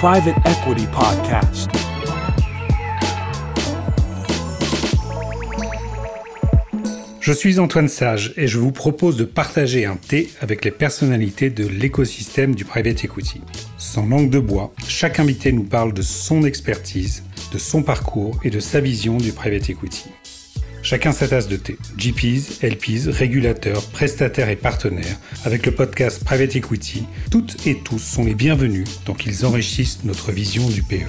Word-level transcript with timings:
Private 0.00 0.36
Equity 0.46 0.86
Podcast. 0.92 1.68
Je 7.20 7.32
suis 7.32 7.58
Antoine 7.58 7.88
Sage 7.88 8.32
et 8.36 8.46
je 8.46 8.58
vous 8.58 8.70
propose 8.70 9.16
de 9.16 9.24
partager 9.24 9.86
un 9.86 9.96
thé 9.96 10.30
avec 10.40 10.64
les 10.64 10.70
personnalités 10.70 11.50
de 11.50 11.66
l'écosystème 11.66 12.54
du 12.54 12.64
private 12.64 13.02
equity. 13.02 13.40
Sans 13.76 14.06
langue 14.06 14.30
de 14.30 14.38
bois, 14.38 14.72
chaque 14.86 15.18
invité 15.18 15.50
nous 15.50 15.64
parle 15.64 15.92
de 15.92 16.02
son 16.02 16.44
expertise, 16.44 17.24
de 17.52 17.58
son 17.58 17.82
parcours 17.82 18.38
et 18.44 18.50
de 18.50 18.60
sa 18.60 18.78
vision 18.78 19.16
du 19.16 19.32
private 19.32 19.68
equity. 19.68 20.10
Chacun 20.88 21.12
sa 21.12 21.28
tasse 21.28 21.48
de 21.48 21.56
thé. 21.56 21.76
GPs, 21.98 22.62
LPs, 22.62 23.08
régulateurs, 23.08 23.84
prestataires 23.90 24.48
et 24.48 24.56
partenaires. 24.56 25.18
Avec 25.44 25.66
le 25.66 25.72
podcast 25.72 26.24
Private 26.24 26.56
Equity, 26.56 27.04
toutes 27.30 27.66
et 27.66 27.78
tous 27.78 27.98
sont 27.98 28.24
les 28.24 28.34
bienvenus 28.34 28.86
tant 29.04 29.12
qu'ils 29.12 29.44
enrichissent 29.44 30.02
notre 30.04 30.32
vision 30.32 30.66
du 30.66 30.82
PE. 30.82 31.04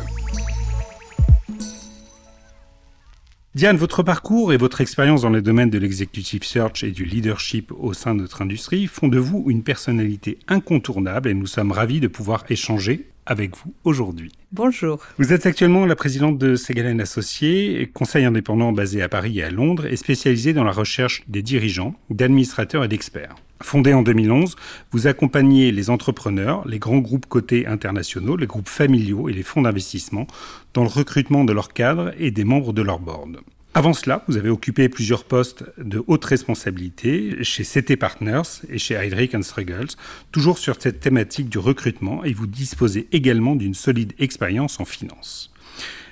Diane, 3.55 3.77
votre 3.77 4.03
parcours 4.03 4.51
et 4.51 4.57
votre 4.57 4.81
expérience 4.81 5.21
dans 5.21 5.29
les 5.29 5.41
domaines 5.41 5.69
de 5.69 5.77
l'executive 5.77 6.43
search 6.43 6.83
et 6.83 6.91
du 6.91 7.05
leadership 7.05 7.71
au 7.71 7.93
sein 7.93 8.15
de 8.15 8.19
notre 8.19 8.41
industrie 8.41 8.85
font 8.85 9.07
de 9.07 9.17
vous 9.17 9.45
une 9.47 9.63
personnalité 9.63 10.39
incontournable 10.49 11.29
et 11.29 11.33
nous 11.33 11.47
sommes 11.47 11.71
ravis 11.71 12.01
de 12.01 12.09
pouvoir 12.09 12.43
échanger 12.49 13.07
avec 13.29 13.55
vous 13.55 13.73
aujourd'hui. 13.83 14.31
Bonjour. 14.51 14.99
Vous 15.19 15.31
êtes 15.31 15.45
actuellement 15.45 15.85
la 15.85 15.95
présidente 15.95 16.37
de 16.39 16.55
Segalen 16.55 16.99
Associés, 16.99 17.89
conseil 17.93 18.25
indépendant 18.25 18.71
basé 18.71 19.01
à 19.03 19.07
Paris 19.07 19.39
et 19.39 19.43
à 19.43 19.51
Londres 19.51 19.85
et 19.85 19.95
spécialisé 19.95 20.51
dans 20.51 20.63
la 20.63 20.71
recherche 20.71 21.23
des 21.27 21.43
dirigeants, 21.43 21.93
d'administrateurs 22.09 22.83
et 22.83 22.87
d'experts. 22.87 23.35
Fondé 23.61 23.93
en 23.93 24.01
2011, 24.01 24.55
vous 24.91 25.07
accompagnez 25.07 25.71
les 25.71 25.89
entrepreneurs, 25.89 26.67
les 26.67 26.79
grands 26.79 26.99
groupes 26.99 27.27
cotés 27.27 27.67
internationaux, 27.67 28.35
les 28.35 28.47
groupes 28.47 28.69
familiaux 28.69 29.29
et 29.29 29.33
les 29.33 29.43
fonds 29.43 29.61
d'investissement 29.61 30.25
dans 30.73 30.83
le 30.83 30.89
recrutement 30.89 31.43
de 31.43 31.53
leurs 31.53 31.73
cadres 31.73 32.11
et 32.17 32.31
des 32.31 32.45
membres 32.45 32.73
de 32.73 32.81
leur 32.81 32.99
board. 32.99 33.41
Avant 33.79 33.93
cela, 33.93 34.25
vous 34.27 34.35
avez 34.35 34.49
occupé 34.49 34.89
plusieurs 34.89 35.23
postes 35.23 35.63
de 35.77 36.03
haute 36.07 36.25
responsabilité 36.25 37.41
chez 37.45 37.63
CT 37.63 37.95
Partners 37.95 38.41
et 38.67 38.77
chez 38.77 38.95
Heydrich 38.95 39.41
Struggles, 39.41 39.95
toujours 40.33 40.57
sur 40.57 40.75
cette 40.81 40.99
thématique 40.99 41.47
du 41.47 41.59
recrutement 41.59 42.25
et 42.25 42.33
vous 42.33 42.45
disposez 42.45 43.07
également 43.13 43.55
d'une 43.55 43.73
solide 43.73 44.11
expérience 44.19 44.81
en 44.81 44.83
finance. 44.83 45.53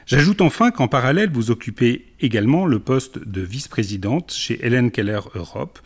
J'ajoute 0.06 0.40
enfin 0.40 0.72
qu'en 0.72 0.88
parallèle, 0.88 1.30
vous 1.30 1.52
occupez 1.52 2.06
également 2.22 2.68
le 2.68 2.80
poste 2.80 3.20
de 3.20 3.42
vice-présidente 3.42 4.32
chez 4.32 4.66
Helen 4.66 4.90
Keller 4.90 5.20
Europe, 5.36 5.80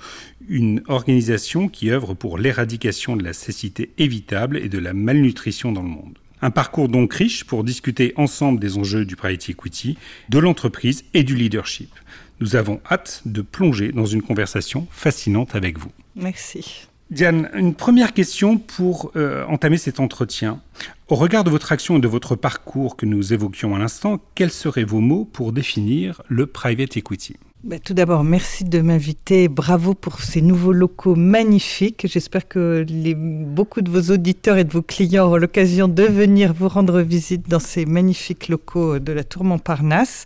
une 0.47 0.83
organisation 0.87 1.67
qui 1.67 1.89
œuvre 1.89 2.13
pour 2.13 2.37
l'éradication 2.37 3.17
de 3.17 3.23
la 3.23 3.33
cécité 3.33 3.89
évitable 3.97 4.57
et 4.57 4.69
de 4.69 4.77
la 4.77 4.93
malnutrition 4.93 5.71
dans 5.71 5.81
le 5.81 5.89
monde. 5.89 6.19
Un 6.41 6.51
parcours 6.51 6.89
donc 6.89 7.13
riche 7.13 7.43
pour 7.43 7.63
discuter 7.63 8.13
ensemble 8.17 8.59
des 8.59 8.77
enjeux 8.77 9.05
du 9.05 9.15
private 9.15 9.49
equity, 9.49 9.97
de 10.29 10.39
l'entreprise 10.39 11.03
et 11.13 11.23
du 11.23 11.35
leadership. 11.35 11.91
Nous 12.39 12.55
avons 12.55 12.81
hâte 12.89 13.21
de 13.25 13.41
plonger 13.41 13.91
dans 13.91 14.07
une 14.07 14.23
conversation 14.23 14.87
fascinante 14.89 15.55
avec 15.55 15.77
vous. 15.77 15.91
Merci. 16.15 16.87
Diane, 17.11 17.49
une 17.53 17.75
première 17.75 18.13
question 18.13 18.57
pour 18.57 19.11
euh, 19.15 19.45
entamer 19.47 19.77
cet 19.77 19.99
entretien. 19.99 20.61
Au 21.09 21.15
regard 21.15 21.43
de 21.43 21.49
votre 21.49 21.73
action 21.73 21.97
et 21.97 21.99
de 21.99 22.07
votre 22.07 22.35
parcours 22.35 22.95
que 22.95 23.05
nous 23.05 23.33
évoquions 23.33 23.75
à 23.75 23.79
l'instant, 23.79 24.19
quels 24.33 24.51
seraient 24.51 24.85
vos 24.85 25.01
mots 25.01 25.25
pour 25.25 25.51
définir 25.51 26.21
le 26.29 26.47
private 26.47 26.95
equity? 26.95 27.35
Bah, 27.63 27.77
tout 27.77 27.93
d'abord, 27.93 28.23
merci 28.23 28.63
de 28.63 28.81
m'inviter. 28.81 29.47
Bravo 29.47 29.93
pour 29.93 30.21
ces 30.21 30.41
nouveaux 30.41 30.71
locaux 30.71 31.15
magnifiques. 31.15 32.07
J'espère 32.07 32.47
que 32.47 32.83
les, 32.89 33.13
beaucoup 33.13 33.81
de 33.81 33.91
vos 33.91 34.11
auditeurs 34.11 34.57
et 34.57 34.63
de 34.63 34.71
vos 34.71 34.81
clients 34.81 35.25
auront 35.25 35.37
l'occasion 35.37 35.87
de 35.87 36.01
venir 36.03 36.53
vous 36.53 36.67
rendre 36.67 37.01
visite 37.01 37.47
dans 37.47 37.59
ces 37.59 37.85
magnifiques 37.85 38.47
locaux 38.47 38.97
de 38.97 39.11
la 39.11 39.23
Tour 39.23 39.43
Montparnasse. 39.43 40.25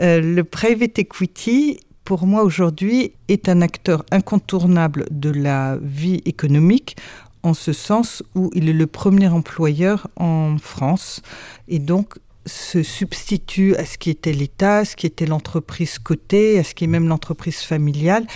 Euh, 0.00 0.20
le 0.20 0.44
private 0.44 0.98
equity, 0.98 1.80
pour 2.04 2.26
moi 2.26 2.42
aujourd'hui, 2.42 3.12
est 3.28 3.48
un 3.48 3.62
acteur 3.62 4.04
incontournable 4.10 5.06
de 5.10 5.30
la 5.30 5.78
vie 5.80 6.20
économique 6.26 6.96
en 7.42 7.54
ce 7.54 7.72
sens 7.72 8.22
où 8.34 8.50
il 8.54 8.68
est 8.68 8.74
le 8.74 8.86
premier 8.86 9.28
employeur 9.28 10.08
en 10.16 10.56
France 10.58 11.22
et 11.68 11.78
donc 11.78 12.18
se 12.46 12.82
substitue 12.82 13.76
à 13.76 13.84
ce 13.84 13.98
qui 13.98 14.10
était 14.10 14.32
l'État, 14.32 14.78
à 14.78 14.84
ce 14.84 14.96
qui 14.96 15.06
était 15.06 15.26
l'entreprise 15.26 15.98
cotée, 15.98 16.58
à 16.58 16.64
ce 16.64 16.74
qui 16.74 16.84
est 16.84 16.88
même 16.88 17.08
l'entreprise 17.08 17.60
familiale, 17.60 18.26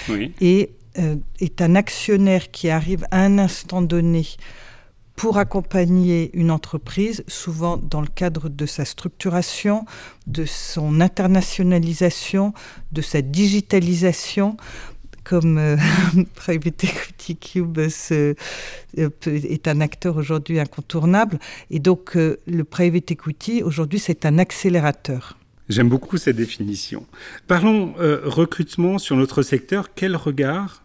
et 0.40 0.70
euh, 0.98 1.16
est 1.40 1.60
un 1.60 1.74
actionnaire 1.74 2.50
qui 2.50 2.70
arrive 2.70 3.04
à 3.10 3.22
un 3.22 3.38
instant 3.38 3.82
donné 3.82 4.26
pour 5.16 5.38
accompagner 5.38 6.30
une 6.34 6.50
entreprise, 6.50 7.24
souvent 7.26 7.78
dans 7.78 8.02
le 8.02 8.06
cadre 8.06 8.50
de 8.50 8.66
sa 8.66 8.84
structuration, 8.84 9.86
de 10.26 10.44
son 10.44 11.00
internationalisation, 11.00 12.52
de 12.92 13.00
sa 13.00 13.22
digitalisation, 13.22 14.58
comme 15.28 15.58
euh, 15.58 15.76
Private 16.34 16.84
Equity 16.84 17.36
Cube 17.36 17.78
euh, 17.78 18.34
est 18.96 19.68
un 19.68 19.80
acteur 19.80 20.16
aujourd'hui 20.16 20.60
incontournable. 20.60 21.38
Et 21.70 21.78
donc, 21.78 22.16
euh, 22.16 22.38
le 22.46 22.64
Private 22.64 23.10
Equity, 23.10 23.62
aujourd'hui, 23.62 23.98
c'est 23.98 24.24
un 24.24 24.38
accélérateur. 24.38 25.38
J'aime 25.68 25.88
beaucoup 25.88 26.16
cette 26.16 26.36
définition. 26.36 27.06
Parlons 27.48 27.94
recrutement 27.98 28.98
sur 28.98 29.16
notre 29.16 29.42
secteur. 29.42 29.94
Quel 29.96 30.14
regard 30.14 30.84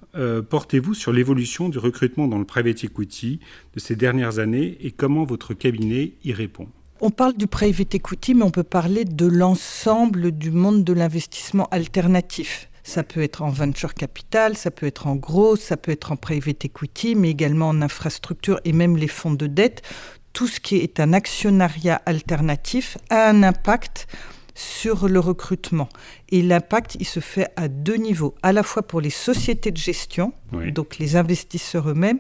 portez-vous 0.50 0.96
sur 0.96 1.14
l'évolution 1.14 1.70
du 1.70 1.78
recrutement 1.78 2.28
dans 2.28 2.40
le 2.40 2.46
private 2.46 2.84
equity 2.84 3.40
de 3.76 3.80
ces 3.80 3.96
dernières 3.96 4.40
années 4.40 4.80
et 4.82 4.90
comment 4.90 5.24
votre 5.24 5.54
cabinet 5.54 6.14
y 6.24 6.34
répond? 6.34 6.68
On 7.00 7.12
parle 7.12 7.34
du 7.34 7.46
private 7.46 7.94
equity, 7.94 8.34
mais 8.34 8.42
on 8.42 8.50
peut 8.50 8.64
parler 8.64 9.06
de 9.06 9.28
l'ensemble 9.28 10.32
du 10.32 10.50
monde 10.50 10.84
de 10.84 10.94
l'investissement 10.94 11.68
alternatif. 11.70 12.71
Ça 12.84 13.04
peut 13.04 13.22
être 13.22 13.42
en 13.42 13.50
venture 13.50 13.94
capital, 13.94 14.58
ça 14.58 14.72
peut 14.72 14.88
être 14.88 15.08
en 15.08 15.16
gros, 15.16 15.56
ça 15.56 15.78
peut 15.78 15.92
être 15.92 16.12
en 16.12 16.16
private 16.16 16.66
equity, 16.66 17.16
mais 17.16 17.30
également 17.30 17.70
en 17.70 17.82
infrastructure 17.82 18.60
et 18.66 18.74
même 18.74 18.98
les 18.98 19.08
fonds 19.08 19.34
de 19.34 19.48
dette. 19.48 19.82
Tout 20.34 20.48
ce 20.48 20.60
qui 20.60 20.78
est 20.78 21.00
un 21.00 21.14
actionnariat 21.14 22.02
alternatif 22.06 22.98
a 23.10 23.30
un 23.30 23.44
impact 23.44 24.08
sur 24.56 25.08
le 25.08 25.20
recrutement. 25.20 25.90
Et 26.30 26.42
l'impact, 26.42 26.96
il 27.00 27.06
se 27.06 27.20
fait 27.20 27.50
à 27.56 27.68
deux 27.68 27.96
niveaux, 27.96 28.36
à 28.44 28.54
la 28.54 28.64
fois 28.64 28.84
pour 28.84 29.02
les 29.02 29.10
sociétés 29.10 29.72
de 29.72 29.78
gestion, 29.78 30.34
donc 30.74 30.98
les 30.98 31.16
investisseurs 31.16 31.90
eux-mêmes, 31.90 32.20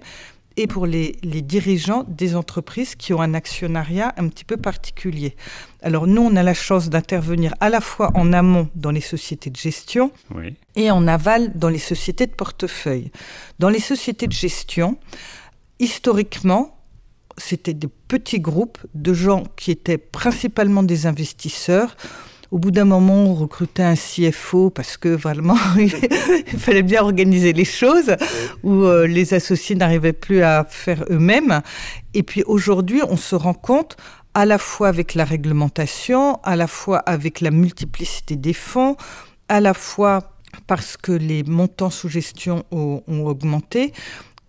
et 0.57 0.67
pour 0.67 0.85
les, 0.85 1.13
dirigeants 1.23 2.03
des 2.07 2.35
entreprises 2.35 2.95
qui 2.95 3.13
ont 3.13 3.21
un 3.21 3.33
actionnariat 3.33 4.13
un 4.17 4.27
petit 4.27 4.45
peu 4.45 4.57
particulier. 4.57 5.35
Alors 5.81 6.07
nous, 6.07 6.21
on 6.21 6.35
a 6.35 6.43
la 6.43 6.53
chance 6.53 6.89
d'intervenir 6.89 7.53
à 7.59 7.69
la 7.69 7.81
fois 7.81 8.11
en 8.15 8.33
amont 8.33 8.69
dans 8.75 8.91
les 8.91 9.01
sociétés 9.01 9.49
de 9.49 9.57
gestion 9.57 10.11
et 10.75 10.91
en 10.91 11.07
aval 11.07 11.51
dans 11.57 11.69
les 11.69 11.79
sociétés 11.79 12.27
de 12.27 12.33
portefeuille. 12.33 13.11
Dans 13.59 13.69
les 13.69 13.79
sociétés 13.79 14.27
de 14.27 14.33
gestion, 14.33 14.97
historiquement, 15.79 16.77
c'était 17.37 17.73
des 17.73 17.87
petits 18.07 18.39
groupes 18.39 18.79
de 18.93 19.13
gens 19.13 19.43
qui 19.55 19.71
étaient 19.71 19.97
principalement 19.97 20.83
des 20.83 21.07
investisseurs 21.07 21.95
au 22.51 22.59
bout 22.59 22.71
d'un 22.71 22.85
moment, 22.85 23.13
on 23.13 23.33
recrutait 23.33 23.83
un 23.83 23.95
CFO 23.95 24.69
parce 24.69 24.97
que 24.97 25.07
vraiment, 25.07 25.57
il 25.77 26.59
fallait 26.59 26.83
bien 26.83 27.01
organiser 27.01 27.53
les 27.53 27.65
choses, 27.65 28.13
où 28.63 28.83
euh, 28.83 29.07
les 29.07 29.33
associés 29.33 29.75
n'arrivaient 29.75 30.13
plus 30.13 30.41
à 30.41 30.65
faire 30.67 31.05
eux-mêmes. 31.09 31.61
Et 32.13 32.23
puis 32.23 32.43
aujourd'hui, 32.43 33.01
on 33.07 33.15
se 33.15 33.35
rend 33.35 33.53
compte 33.53 33.95
à 34.33 34.45
la 34.45 34.57
fois 34.57 34.89
avec 34.89 35.15
la 35.15 35.23
réglementation, 35.23 36.39
à 36.43 36.57
la 36.57 36.67
fois 36.67 36.99
avec 36.99 37.39
la 37.39 37.51
multiplicité 37.51 38.35
des 38.35 38.53
fonds, 38.53 38.97
à 39.47 39.61
la 39.61 39.73
fois 39.73 40.33
parce 40.67 40.97
que 40.97 41.13
les 41.13 41.43
montants 41.43 41.89
sous 41.89 42.09
gestion 42.09 42.65
ont 42.71 43.01
augmenté, 43.07 43.93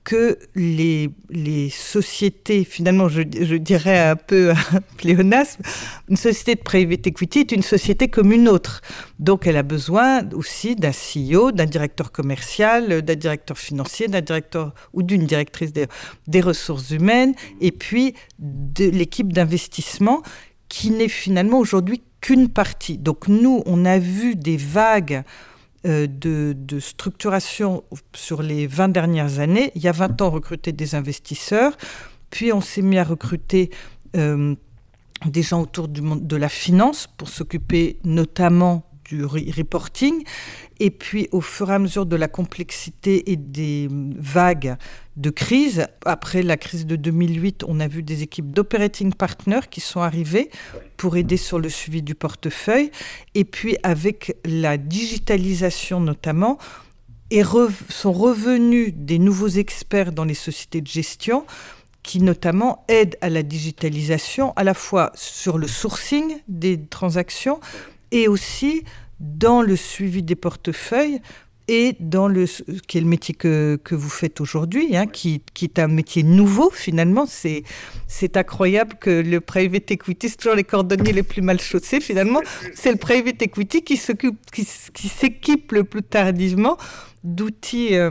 que 0.05 0.39
les, 0.55 1.11
les 1.31 1.71
sociétés, 1.71 2.65
finalement, 2.65 3.09
je, 3.09 3.23
dirais 3.23 3.99
un 3.99 4.17
peu 4.17 4.53
pléonasme, 4.97 5.63
une 6.09 6.17
société 6.17 6.57
de 6.57 6.61
private 6.61 7.07
equity 7.07 7.41
est 7.41 7.53
une 7.53 7.63
société 7.63 8.09
comme 8.09 8.33
une 8.33 8.49
autre. 8.49 8.81
Donc, 9.21 9.47
elle 9.47 9.57
a 9.57 9.63
besoin 9.63 10.29
aussi 10.33 10.75
d'un 10.75 10.91
CEO, 10.91 11.53
d'un 11.53 11.67
directeur 11.67 12.11
commercial, 12.11 13.03
d'un 13.03 13.15
directeur 13.15 13.57
financier, 13.57 14.09
d'un 14.09 14.21
directeur 14.21 14.75
ou 14.93 15.03
d'une 15.03 15.25
directrice 15.25 15.73
des, 15.73 15.87
des 16.27 16.41
ressources 16.41 16.91
humaines, 16.91 17.35
et 17.61 17.71
puis 17.71 18.15
de 18.39 18.87
l'équipe 18.91 19.33
d'investissement 19.33 20.23
qui 20.69 20.91
n'est 20.91 21.09
finalement 21.09 21.59
aujourd'hui 21.59 22.03
qu'une 22.21 22.49
partie. 22.49 22.99
Donc, 22.99 23.29
nous, 23.29 23.63
on 23.67 23.85
a 23.85 23.99
vu 23.99 24.35
des 24.35 24.57
vagues 24.57 25.23
euh, 25.85 26.07
de, 26.07 26.79
structuration 26.79 27.83
sur 28.15 28.43
les 28.43 28.67
20 28.67 28.89
dernières 28.89 29.41
années. 29.41 29.73
Il 29.75 29.83
y 29.83 29.89
a 29.89 29.93
20 29.93 30.23
ans, 30.23 30.29
on 30.29 30.31
recrutait 30.31 30.73
des 30.73 30.95
investisseurs, 30.95 31.77
puis 32.31 32.53
on 32.53 32.61
s'est 32.61 32.83
mis 32.83 32.99
à 32.99 33.05
recruter 33.05 33.71
euh, 34.17 34.55
des 35.27 35.43
gens 35.43 35.63
autour 35.63 35.89
du 35.89 36.01
monde 36.01 36.27
de 36.27 36.37
la 36.37 36.49
finance 36.49 37.09
pour 37.17 37.29
s'occuper 37.29 37.99
notamment 38.05 38.85
du 39.13 39.25
reporting. 39.25 40.25
Et 40.81 40.91
puis, 40.91 41.29
au 41.33 41.41
fur 41.41 41.71
et 41.71 41.75
à 41.75 41.79
mesure 41.79 42.07
de 42.07 42.17
la 42.17 42.29
complexité 42.29 43.31
et 43.31 43.37
des 43.37 43.89
vagues 43.91 44.77
de 45.17 45.31
crise, 45.31 45.87
après 46.05 46.43
la 46.43 46.57
crise 46.57 46.87
de 46.87 46.97
2008, 46.97 47.65
on 47.69 47.81
a 47.81 47.89
vu 47.89 48.03
des 48.03 48.23
équipes 48.23 48.51
d'operating 48.51 49.13
partners 49.13 49.69
qui 49.71 49.81
sont 49.81 50.01
arrivées 50.01 50.51
pour 50.97 51.17
aider 51.17 51.37
sur 51.37 51.59
le 51.59 51.69
suivi 51.69 52.03
du 52.03 52.15
portefeuille. 52.15 52.91
Et 53.35 53.45
puis, 53.45 53.77
avec 53.83 54.37
la 54.45 54.79
digitalisation 54.79 56.01
notamment, 56.01 56.59
et 57.31 57.43
sont 57.89 58.13
revenus 58.13 58.93
des 58.95 59.19
nouveaux 59.19 59.49
experts 59.49 60.13
dans 60.13 60.25
les 60.25 60.35
sociétés 60.35 60.83
de 60.83 60.87
gestion 60.87 61.47
qui 62.03 62.21
notamment 62.21 62.85
aident 62.89 63.17
à 63.21 63.31
la 63.31 63.43
digitalisation 63.43 64.53
à 64.57 64.65
la 64.65 64.75
fois 64.75 65.13
sur 65.15 65.57
le 65.57 65.67
sourcing 65.67 66.41
des 66.49 66.85
transactions 66.87 67.61
et 68.11 68.29
aussi 68.29 68.85
dans 69.23 69.63
le 69.63 69.77
suivi 69.77 70.23
des 70.23 70.35
portefeuilles 70.35 71.21
et 71.69 71.97
dans 72.01 72.27
le 72.27 72.45
qui 72.89 72.99
est 72.99 73.01
le 73.01 73.07
métier 73.07 73.35
que, 73.35 73.79
que 73.83 73.95
vous 73.95 74.09
faites 74.09 74.41
aujourd'hui, 74.41 74.97
hein, 74.97 75.07
qui, 75.07 75.43
qui, 75.55 75.67
est 75.67 75.79
un 75.79 75.87
métier 75.87 76.25
nouveau 76.25 76.71
finalement. 76.71 77.25
C'est 77.27 77.63
c'est 78.09 78.37
incroyable 78.37 78.97
que 79.01 79.11
le 79.11 79.41
private 79.41 79.91
equity, 79.93 80.29
c'est 80.29 80.37
toujours 80.37 80.57
les 80.57 80.65
cordonniers 80.65 81.13
les 81.13 81.23
plus 81.23 81.41
mal 81.41 81.61
chaussés 81.61 82.01
finalement. 82.01 82.41
C'est 82.75 82.91
le 82.91 82.99
private 82.99 83.41
equity 83.41 83.83
qui 83.83 83.97
s'occupe, 83.97 84.39
qui, 84.51 84.67
qui 84.93 85.09
s'équipe 85.09 85.71
le 85.73 85.85
plus 85.85 86.03
tardivement 86.03 86.77
d'outils 87.23 87.95
euh, 87.95 88.11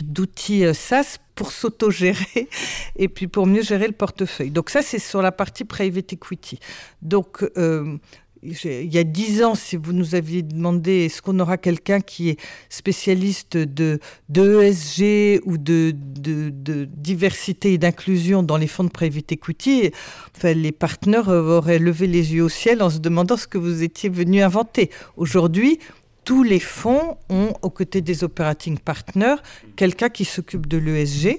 d'outils 0.00 0.64
euh, 0.64 0.72
SaaS 0.72 1.18
pour 1.34 1.52
s'autogérer 1.52 2.48
et 2.96 3.08
puis 3.08 3.26
pour 3.26 3.46
mieux 3.46 3.62
gérer 3.62 3.86
le 3.86 3.92
portefeuille. 3.92 4.50
Donc 4.50 4.70
ça, 4.70 4.82
c'est 4.82 4.98
sur 4.98 5.22
la 5.22 5.32
partie 5.32 5.64
private 5.64 6.12
equity. 6.12 6.58
Donc 7.02 7.44
euh, 7.56 7.98
il 8.42 8.92
y 8.92 8.98
a 8.98 9.04
dix 9.04 9.42
ans, 9.44 9.54
si 9.54 9.76
vous 9.76 9.92
nous 9.92 10.16
aviez 10.16 10.42
demandé 10.42 11.04
est-ce 11.04 11.22
qu'on 11.22 11.38
aura 11.38 11.58
quelqu'un 11.58 12.00
qui 12.00 12.30
est 12.30 12.40
spécialiste 12.68 13.56
de, 13.56 14.00
ESG 14.34 15.40
ou 15.44 15.58
de, 15.58 15.94
de, 15.94 16.50
de 16.50 16.84
diversité 16.84 17.74
et 17.74 17.78
d'inclusion 17.78 18.42
dans 18.42 18.56
les 18.56 18.66
fonds 18.66 18.84
de 18.84 18.90
private 18.90 19.30
equity, 19.30 19.92
enfin, 20.36 20.54
les 20.54 20.72
partenaires 20.72 21.28
auraient 21.28 21.78
levé 21.78 22.08
les 22.08 22.34
yeux 22.34 22.42
au 22.42 22.48
ciel 22.48 22.82
en 22.82 22.90
se 22.90 22.98
demandant 22.98 23.36
ce 23.36 23.46
que 23.46 23.58
vous 23.58 23.84
étiez 23.84 24.08
venu 24.08 24.42
inventer. 24.42 24.90
Aujourd'hui, 25.16 25.78
tous 26.24 26.42
les 26.42 26.60
fonds 26.60 27.16
ont, 27.28 27.52
aux 27.62 27.70
côtés 27.70 28.00
des 28.00 28.24
operating 28.24 28.78
partners, 28.78 29.36
quelqu'un 29.76 30.08
qui 30.08 30.24
s'occupe 30.24 30.66
de 30.66 30.78
l'ESG 30.78 31.38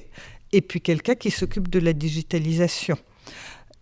et 0.54 0.62
puis 0.62 0.80
quelqu'un 0.80 1.16
qui 1.16 1.32
s'occupe 1.32 1.70
de 1.70 1.80
la 1.80 1.92
digitalisation. 1.92 2.98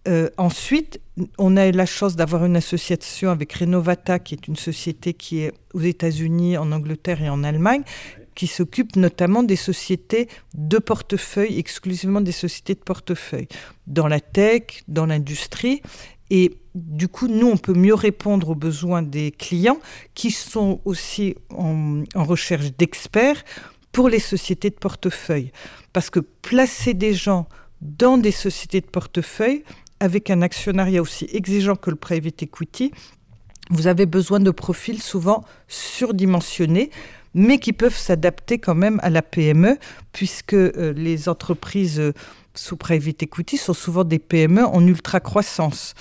Euh, 0.08 0.30
ensuite, 0.38 1.00
on 1.38 1.58
a 1.58 1.68
eu 1.68 1.72
la 1.72 1.86
chance 1.86 2.16
d'avoir 2.16 2.46
une 2.46 2.56
association 2.56 3.30
avec 3.30 3.54
Renovata, 3.54 4.20
qui 4.20 4.34
est 4.34 4.48
une 4.48 4.56
société 4.56 5.14
qui 5.14 5.42
est 5.42 5.54
aux 5.74 5.82
États-Unis, 5.82 6.58
en 6.58 6.72
Angleterre 6.72 7.22
et 7.22 7.30
en 7.30 7.44
Allemagne, 7.44 7.84
qui 8.36 8.48
s'occupe 8.48 8.96
notamment 8.96 9.44
des 9.44 9.56
sociétés 9.56 10.28
de 10.56 10.80
portefeuille, 10.80 11.60
exclusivement 11.60 12.22
des 12.22 12.32
sociétés 12.32 12.74
de 12.74 12.80
portefeuille, 12.80 13.48
dans 13.88 14.08
la 14.08 14.20
tech, 14.20 14.84
dans 14.88 15.06
l'industrie. 15.06 15.82
Et 16.30 16.56
du 16.74 17.08
coup, 17.08 17.28
nous, 17.28 17.48
on 17.48 17.58
peut 17.58 17.74
mieux 17.74 17.94
répondre 17.94 18.50
aux 18.50 18.56
besoins 18.56 19.02
des 19.02 19.32
clients 19.32 19.80
qui 20.16 20.32
sont 20.32 20.80
aussi 20.86 21.36
en, 21.50 22.04
recherche 22.16 22.72
d'experts 22.78 23.44
pour 23.92 24.08
les 24.08 24.20
sociétés 24.20 24.70
de 24.70 24.76
portefeuille. 24.76 25.52
Parce 25.92 26.10
que 26.10 26.22
placer 26.22 26.94
des 26.94 27.14
gens 27.14 27.48
dans 27.82 28.18
des 28.18 28.32
sociétés 28.32 28.80
de 28.80 28.86
portefeuille, 28.86 29.64
avec 30.02 30.32
un 30.32 30.42
actionnariat 30.42 31.02
aussi 31.02 31.30
exigeant 31.32 31.76
que 31.76 31.92
le 31.92 31.96
private 31.96 32.42
equity, 32.42 32.92
vous 33.70 33.86
avez 33.86 34.08
besoin 34.08 34.40
de 34.40 34.50
profils 34.50 35.02
souvent 35.02 35.46
surdimensionnés, 35.68 36.90
mais 37.36 37.60
qui 37.60 37.72
peuvent 37.72 37.96
s'adapter 37.96 38.58
quand 38.58 38.74
même 38.74 39.00
à 39.04 39.12
la 39.12 39.22
PME, 39.22 39.78
puisque 40.12 40.56
euh, 40.56 40.92
les 40.94 41.30
entreprises 41.30 42.00
euh, 42.00 42.14
sous 42.56 42.78
private 42.78 43.22
equity 43.22 43.58
sont 43.58 43.76
souvent 43.76 44.04
des 44.04 44.18
PME 44.18 44.66
en 44.66 44.86
ultra 44.86 45.20
croissance. 45.20 45.94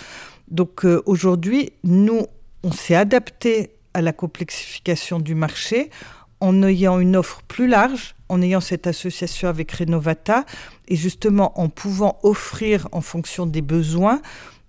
Donc 0.49 0.87
euh, 0.87 1.03
aujourd'hui, 1.05 1.71
nous, 1.85 2.27
on 2.63 2.73
s'est 2.73 2.97
adapté 2.97 3.75
à 3.93 4.01
la 4.01 4.15
complexification 4.15 5.21
du 5.21 5.35
marché 5.35 5.91
en 6.41 6.63
ayant 6.63 6.99
une 6.99 7.17
offre 7.17 7.43
plus 7.47 7.67
large, 7.67 8.15
en 8.29 8.43
ayant 8.43 8.61
cette 8.61 8.87
association 8.87 9.49
avec 9.49 9.71
Renovata 9.73 10.45
et 10.89 10.97
justement 10.97 11.59
en 11.61 11.69
pouvant 11.69 12.19
offrir 12.23 12.89
en 12.93 13.01
fonction 13.01 13.47
des 13.47 13.63
besoins 13.63 14.21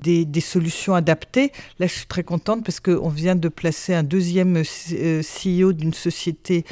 des, 0.01 0.41
solutions 0.41 0.95
adaptées. 0.95 1.51
Là, 1.77 1.85
je 1.85 1.93
suis 1.93 2.07
très 2.07 2.23
contente 2.23 2.65
parce 2.65 2.79
qu'on 2.79 3.09
vient 3.09 3.35
de 3.35 3.49
placer 3.49 3.93
un 3.93 4.01
deuxième 4.01 4.63
euh, 4.93 5.21
CEO 5.21 5.73
d'une 5.73 5.93
société 5.93 6.65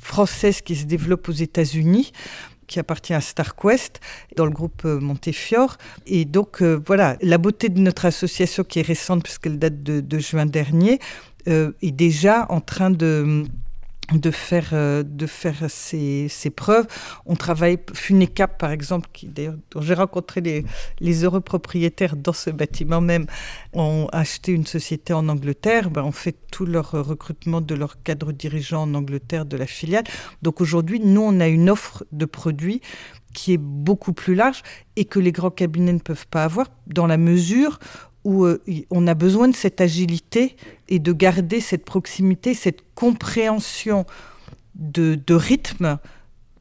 française 0.00 0.62
qui 0.62 0.74
se 0.74 0.84
développe 0.84 1.28
aux 1.28 1.32
États-Unis 1.32 2.12
qui 2.66 2.78
appartient 2.78 3.14
à 3.14 3.20
StarQuest 3.20 4.00
dans 4.36 4.46
le 4.46 4.50
groupe 4.50 4.82
euh, 4.84 5.00
Montefiore. 5.00 5.76
Et 6.06 6.24
donc, 6.24 6.62
euh, 6.62 6.80
voilà, 6.86 7.16
la 7.20 7.38
beauté 7.38 7.68
de 7.68 7.80
notre 7.80 8.06
association 8.06 8.64
qui 8.64 8.78
est 8.80 8.86
récente 8.86 9.22
puisqu'elle 9.22 9.58
date 9.58 9.82
de, 9.82 10.18
juin 10.18 10.46
dernier 10.46 10.98
euh, 11.48 11.72
est 11.82 11.92
déjà 11.92 12.46
en 12.48 12.60
train 12.60 12.90
de 12.90 13.44
de 14.12 14.30
faire, 14.30 14.70
euh, 14.72 15.02
de 15.02 15.26
faire 15.26 15.64
ces, 15.68 16.28
preuves. 16.54 16.86
On 17.26 17.36
travaille, 17.36 17.78
Funecap 17.94 18.58
par 18.58 18.70
exemple, 18.70 19.08
dont 19.24 19.80
j'ai 19.80 19.94
rencontré 19.94 20.40
les, 20.40 20.64
les, 21.00 21.24
heureux 21.24 21.40
propriétaires 21.40 22.16
dans 22.16 22.32
ce 22.32 22.50
bâtiment 22.50 23.00
même, 23.00 23.26
ont 23.72 24.06
acheté 24.12 24.52
une 24.52 24.66
société 24.66 25.12
en 25.12 25.28
Angleterre. 25.28 25.90
Ben, 25.90 26.02
on 26.02 26.12
fait 26.12 26.36
tout 26.50 26.66
leur 26.66 26.90
recrutement 26.92 27.60
de 27.60 27.74
leur 27.74 28.02
cadre 28.02 28.32
dirigeant 28.32 28.82
en 28.82 28.94
Angleterre 28.94 29.46
de 29.46 29.56
la 29.56 29.66
filiale. 29.66 30.04
Donc 30.42 30.60
aujourd'hui, 30.60 31.00
nous, 31.00 31.22
on 31.22 31.40
a 31.40 31.48
une 31.48 31.70
offre 31.70 32.04
de 32.12 32.26
produits 32.26 32.80
qui 33.32 33.52
est 33.52 33.58
beaucoup 33.58 34.12
plus 34.12 34.34
large 34.34 34.62
et 34.96 35.04
que 35.04 35.18
les 35.18 35.32
grands 35.32 35.50
cabinets 35.50 35.92
ne 35.92 35.98
peuvent 35.98 36.26
pas 36.28 36.44
avoir 36.44 36.68
dans 36.86 37.06
la 37.06 37.16
mesure 37.16 37.78
où 38.24 38.44
euh, 38.44 38.62
on 38.90 39.06
a 39.06 39.14
besoin 39.14 39.48
de 39.48 39.54
cette 39.54 39.80
agilité 39.80 40.56
et 40.88 40.98
de 40.98 41.12
garder 41.12 41.60
cette 41.60 41.84
proximité, 41.84 42.54
cette 42.54 42.80
compréhension 42.94 44.06
de, 44.74 45.18
rythme 45.34 45.98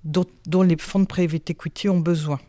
dont, 0.03 0.25
les 0.61 0.77
fonds 0.77 0.99
de 0.99 1.05
private 1.05 1.49
equity 1.49 1.89
ont 1.89 1.99
besoin. 1.99 2.39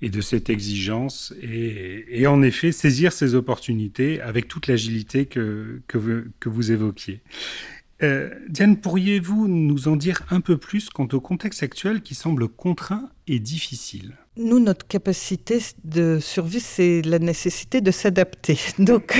Et 0.00 0.10
de 0.10 0.20
cette 0.20 0.48
exigence, 0.48 1.34
et, 1.42 2.26
en 2.28 2.42
effet 2.42 2.70
saisir 2.70 3.12
ces 3.12 3.34
opportunités 3.34 4.20
avec 4.20 4.46
toute 4.46 4.68
l'agilité 4.68 5.26
que, 5.26 5.82
que, 5.88 5.98
vous, 6.48 6.72
évoquiez. 6.72 7.20
Euh, 8.02 8.30
Diane, 8.48 8.76
pourriez-vous 8.76 9.48
nous 9.48 9.88
en 9.88 9.96
dire 9.96 10.22
un 10.30 10.40
peu 10.40 10.56
plus 10.56 10.88
quant 10.88 11.08
au 11.12 11.20
contexte 11.20 11.62
actuel 11.62 12.00
qui 12.00 12.14
semble 12.14 12.48
contraint 12.48 13.10
et 13.26 13.40
difficile? 13.40 14.16
Nous, 14.36 14.60
notre 14.60 14.86
capacité 14.86 15.58
de 15.84 16.18
survie, 16.20 16.60
c'est 16.60 17.02
la 17.02 17.18
nécessité 17.18 17.80
de 17.80 17.90
s'adapter. 17.90 18.58
Donc, 18.78 19.18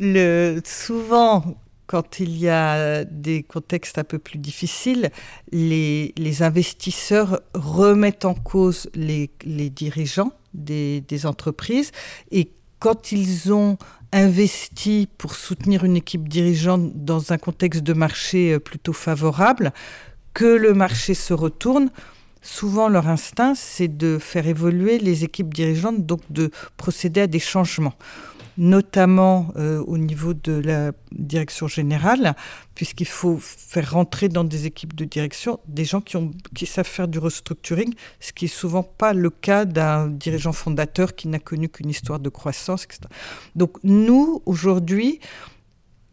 euh, 0.00 0.60
souvent, 0.64 1.56
quand 1.86 2.20
il 2.20 2.38
y 2.38 2.48
a 2.48 3.04
des 3.04 3.42
contextes 3.42 3.98
un 3.98 4.04
peu 4.04 4.20
plus 4.20 4.38
difficiles, 4.38 5.10
les, 5.50 6.12
investisseurs 6.40 7.40
remettent 7.52 8.24
en 8.24 8.34
cause 8.34 8.88
les, 8.94 9.30
les 9.44 9.70
dirigeants 9.70 10.32
des, 10.54 11.00
des, 11.00 11.26
entreprises 11.26 11.90
et 12.30 12.50
quand 12.78 13.12
ils 13.12 13.52
ont 13.52 13.76
investi 14.12 15.08
pour 15.18 15.34
soutenir 15.34 15.84
une 15.84 15.96
équipe 15.96 16.28
dirigeante 16.28 16.92
dans 16.94 17.32
un 17.32 17.38
contexte 17.38 17.82
de 17.82 17.92
marché 17.92 18.52
euh, 18.52 18.58
plutôt 18.58 18.92
favorable, 18.92 19.72
que 20.34 20.44
le 20.44 20.74
marché 20.74 21.14
se 21.14 21.34
retourne, 21.34 21.90
souvent 22.42 22.88
leur 22.88 23.08
instinct, 23.08 23.54
c'est 23.54 23.88
de 23.88 24.18
faire 24.18 24.46
évoluer 24.46 24.98
les 24.98 25.24
équipes 25.24 25.52
dirigeantes, 25.52 26.04
donc 26.04 26.20
de 26.30 26.50
procéder 26.76 27.22
à 27.22 27.26
des 27.26 27.38
changements, 27.38 27.94
notamment 28.58 29.52
euh, 29.56 29.82
au 29.86 29.98
niveau 29.98 30.34
de 30.34 30.52
la 30.52 30.92
direction 31.12 31.68
générale, 31.68 32.34
puisqu'il 32.74 33.06
faut 33.06 33.38
faire 33.40 33.92
rentrer 33.92 34.28
dans 34.28 34.44
des 34.44 34.66
équipes 34.66 34.94
de 34.94 35.04
direction 35.04 35.60
des 35.66 35.84
gens 35.84 36.00
qui, 36.00 36.16
ont, 36.16 36.30
qui 36.54 36.66
savent 36.66 36.86
faire 36.86 37.08
du 37.08 37.18
restructuring, 37.18 37.94
ce 38.20 38.32
qui 38.32 38.46
est 38.46 38.48
souvent 38.48 38.82
pas 38.82 39.12
le 39.12 39.30
cas 39.30 39.64
d'un 39.64 40.08
dirigeant 40.08 40.52
fondateur 40.52 41.14
qui 41.14 41.28
n'a 41.28 41.38
connu 41.38 41.68
qu'une 41.68 41.90
histoire 41.90 42.20
de 42.20 42.28
croissance, 42.28 42.84
etc. 42.84 43.00
Donc 43.56 43.78
nous, 43.82 44.42
aujourd'hui, 44.46 45.20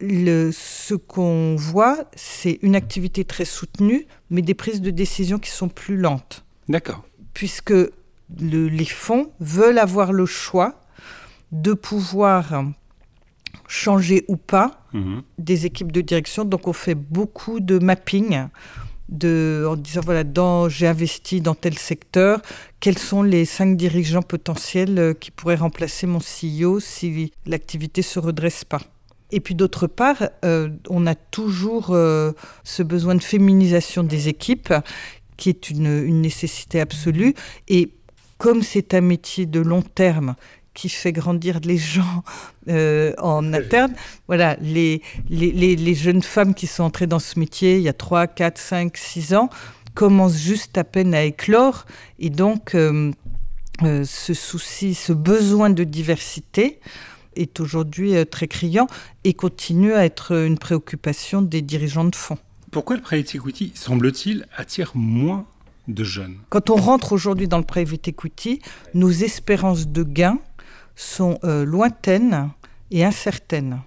le, 0.00 0.50
ce 0.52 0.94
qu'on 0.94 1.56
voit, 1.56 2.04
c'est 2.16 2.58
une 2.62 2.74
activité 2.74 3.24
très 3.24 3.44
soutenue, 3.44 4.06
mais 4.30 4.42
des 4.42 4.54
prises 4.54 4.80
de 4.80 4.90
décision 4.90 5.38
qui 5.38 5.50
sont 5.50 5.68
plus 5.68 5.96
lentes. 5.96 6.44
D'accord. 6.68 7.04
Puisque 7.34 7.74
les 8.38 8.84
fonds 8.84 9.30
veulent 9.40 9.78
avoir 9.78 10.12
le 10.12 10.26
choix 10.26 10.79
de 11.52 11.72
pouvoir 11.72 12.64
changer 13.66 14.24
ou 14.28 14.36
pas 14.36 14.84
mhm. 14.92 15.22
des 15.38 15.66
équipes 15.66 15.92
de 15.92 16.00
direction. 16.00 16.44
Donc 16.44 16.68
on 16.68 16.72
fait 16.72 16.94
beaucoup 16.94 17.60
de 17.60 17.78
mapping 17.78 18.48
de, 19.10 19.66
en 19.68 19.76
disant 19.76 20.00
voilà, 20.04 20.24
j'ai 20.68 20.86
investi 20.86 21.40
dans 21.40 21.54
tel 21.54 21.76
secteur, 21.76 22.40
quels 22.78 22.98
sont 22.98 23.22
les 23.22 23.44
cinq 23.44 23.76
dirigeants 23.76 24.22
potentiels 24.22 24.98
euh, 24.98 25.14
qui 25.14 25.30
pourraient 25.30 25.56
remplacer 25.56 26.06
mon 26.06 26.20
CEO 26.20 26.80
si 26.80 27.32
l'activité 27.46 28.00
ne 28.00 28.04
se 28.04 28.18
redresse 28.18 28.64
pas. 28.64 28.80
Et 29.32 29.40
puis 29.40 29.54
d'autre 29.54 29.86
part, 29.86 30.28
euh, 30.44 30.68
on 30.88 31.06
a 31.06 31.14
toujours 31.14 31.90
euh, 31.90 32.32
ce 32.64 32.82
besoin 32.82 33.14
de 33.14 33.22
féminisation 33.22 34.02
des 34.02 34.28
équipes 34.28 34.72
qui 35.36 35.48
est 35.48 35.70
une, 35.70 36.04
une 36.04 36.20
nécessité 36.20 36.80
absolue. 36.80 37.34
Et 37.68 37.92
comme 38.38 38.62
c'est 38.62 38.94
un 38.94 39.00
métier 39.00 39.46
de 39.46 39.60
long 39.60 39.82
terme 39.82 40.34
qui 40.80 40.88
fait 40.88 41.12
grandir 41.12 41.60
les 41.62 41.76
gens 41.76 42.24
euh, 42.68 43.12
en 43.18 43.52
interne. 43.52 43.92
Voilà, 44.28 44.56
les, 44.62 45.02
les, 45.28 45.52
les, 45.52 45.76
les, 45.76 45.94
jeunes 45.94 46.22
femmes 46.22 46.54
qui 46.54 46.66
sont 46.66 46.84
entrées 46.84 47.06
dans 47.06 47.18
ce 47.18 47.38
métier 47.38 47.76
il 47.76 47.82
y 47.82 47.88
a 47.88 47.92
3, 47.92 48.26
4, 48.26 48.56
5, 48.56 48.96
6 48.96 49.34
ans 49.34 49.50
commencent 49.94 50.38
juste 50.38 50.78
à 50.78 50.84
peine 50.84 51.14
à 51.14 51.22
éclore. 51.24 51.84
Et 52.18 52.30
donc, 52.30 52.74
euh, 52.74 53.12
euh, 53.82 54.04
ce 54.06 54.32
souci, 54.32 54.94
ce 54.94 55.12
besoin 55.12 55.68
de 55.68 55.84
diversité 55.84 56.80
est 57.36 57.60
aujourd'hui 57.60 58.14
très 58.26 58.48
criant 58.48 58.86
et 59.24 59.34
continue 59.34 59.92
à 59.92 60.06
être 60.06 60.32
une 60.32 60.56
préoccupation 60.56 61.42
des 61.42 61.60
dirigeants 61.60 62.04
de 62.04 62.16
fonds. 62.16 62.38
Pourquoi 62.70 62.96
le 62.96 63.02
private 63.02 63.34
equity, 63.34 63.72
semble-t-il, 63.74 64.46
attire 64.56 64.92
moins 64.94 65.44
de 65.88 66.04
jeunes? 66.04 66.36
Quand 66.48 66.70
on 66.70 66.76
rentre 66.76 67.12
aujourd'hui 67.12 67.48
dans 67.48 67.58
le 67.58 67.64
private 67.64 68.08
equity, 68.08 68.60
nos 68.94 69.10
espérances 69.10 69.88
de 69.88 70.02
gain 70.02 70.38
sont 71.00 71.38
euh, 71.44 71.64
lointaines 71.64 72.50
et 72.90 73.04
incertaines. 73.04 73.80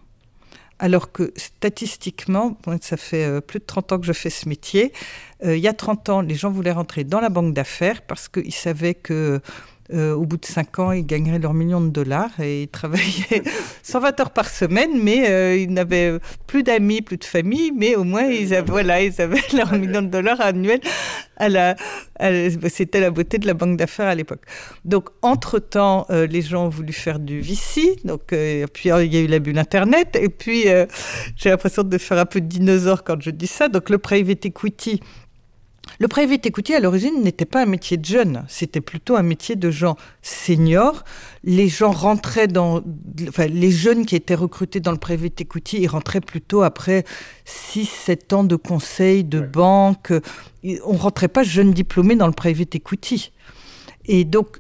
Alors 0.80 1.12
que 1.12 1.32
statistiquement, 1.36 2.58
ça 2.82 2.98
fait 2.98 3.26
euh, 3.26 3.40
plus 3.40 3.60
de 3.60 3.66
30 3.66 3.92
ans 3.92 4.00
que 4.00 4.06
je 4.06 4.14
fais 4.14 4.32
ce 4.32 4.50
métier, 4.50 4.92
euh, 5.46 5.56
il 5.56 5.62
y 5.62 5.68
a 5.68 5.74
30 5.74 6.10
ans, 6.10 6.22
les 6.22 6.34
gens 6.36 6.50
voulaient 6.50 6.72
rentrer 6.72 7.04
dans 7.04 7.20
la 7.20 7.30
banque 7.30 7.54
d'affaires 7.54 8.02
parce 8.02 8.28
qu'ils 8.28 8.54
savaient 8.54 8.96
que 8.96 9.42
euh, 9.92 10.14
au 10.14 10.26
bout 10.26 10.38
de 10.38 10.46
5 10.46 10.80
ans, 10.80 10.92
ils 10.94 11.06
gagneraient 11.06 11.40
leurs 11.40 11.54
millions 11.54 11.82
de 11.82 11.90
dollars 11.90 12.40
et 12.40 12.64
ils 12.64 12.68
travaillaient 12.70 13.44
120 13.84 14.20
heures 14.22 14.32
par 14.32 14.48
semaine, 14.50 14.92
mais 15.02 15.30
euh, 15.30 15.58
ils 15.58 15.72
n'avaient 15.72 16.20
plus 16.48 16.64
d'amis, 16.64 17.02
plus 17.02 17.18
de 17.18 17.26
famille, 17.26 17.72
mais 17.76 17.96
au 17.96 18.04
moins 18.06 18.24
ils 18.24 18.54
avaient, 18.54 18.72
voilà, 18.72 19.02
ils 19.04 19.20
avaient 19.22 19.42
leurs 19.54 19.74
millions 19.74 20.02
de 20.02 20.08
dollars 20.08 20.40
annuels. 20.40 20.80
À 21.36 21.50
la, 21.50 21.76
à 22.20 22.30
la- 22.32 22.50
c'était 22.70 23.02
la 23.02 23.10
beauté 23.12 23.40
de 23.40 23.48
la 23.48 23.54
banque 23.56 23.76
d'affaires 23.76 24.08
à 24.08 24.16
l'époque. 24.16 24.44
Donc, 24.86 25.10
entre-temps, 25.22 26.06
euh, 26.12 26.28
les 26.28 26.42
gens 26.44 26.66
ont 26.66 26.70
voulu 26.70 26.94
faire 26.94 27.20
du 27.20 27.42
VC, 27.42 27.98
donc, 28.06 28.32
euh, 28.32 28.66
puis 28.72 28.92
euh, 28.92 29.04
il 29.04 29.14
y 29.14 29.18
a 29.18 29.22
eu 29.22 29.28
la 29.28 29.40
bulle 29.40 29.58
Internet, 29.58 30.16
et 30.16 30.30
puis 30.30 30.70
euh, 30.70 30.86
j'ai 31.36 31.50
l'impression 31.50 31.84
de 31.84 31.98
faire 31.98 32.20
un 32.20 32.26
peu 32.26 32.40
de 32.40 32.46
dinosaure 32.46 33.04
quand 33.04 33.20
je 33.22 33.32
dis 33.32 33.48
ça. 33.48 33.68
Donc, 33.68 33.90
le 33.90 33.98
private 33.98 34.46
equity, 34.46 35.02
le 36.00 36.08
private 36.08 36.46
equity, 36.46 36.74
à 36.74 36.80
l'origine, 36.80 37.22
n'était 37.24 37.46
pas 37.46 37.62
un 37.62 37.66
métier 37.66 37.98
de 37.98 38.06
jeunes, 38.06 38.44
c'était 38.48 38.82
plutôt 38.82 39.16
un 39.16 39.24
métier 39.24 39.56
de 39.56 39.70
gens 39.72 39.96
seniors. 40.22 41.04
Les 41.44 41.68
gens 41.68 41.92
rentraient 41.92 42.48
dans... 42.48 42.82
Enfin, 43.28 43.48
les 43.48 43.72
jeunes 43.72 44.06
qui 44.06 44.16
étaient 44.16 44.36
recrutés 44.36 44.80
dans 44.80 44.92
le 44.92 44.98
private 44.98 45.40
equity, 45.42 45.80
ils 45.82 45.88
rentraient 45.88 46.22
plutôt 46.22 46.64
après 46.64 47.04
6-7 47.46 48.34
ans 48.36 48.44
de 48.44 48.56
conseil, 48.56 49.24
de 49.24 49.40
Ouais. 49.40 49.48
banque. 49.48 50.14
On 50.86 50.94
rentrait 50.94 51.28
pas 51.28 51.44
jeunes 51.44 51.72
diplômés 51.74 52.16
dans 52.16 52.28
le 52.28 52.34
private 52.34 52.76
equity. 52.76 53.32
Et 54.06 54.24
donc, 54.26 54.60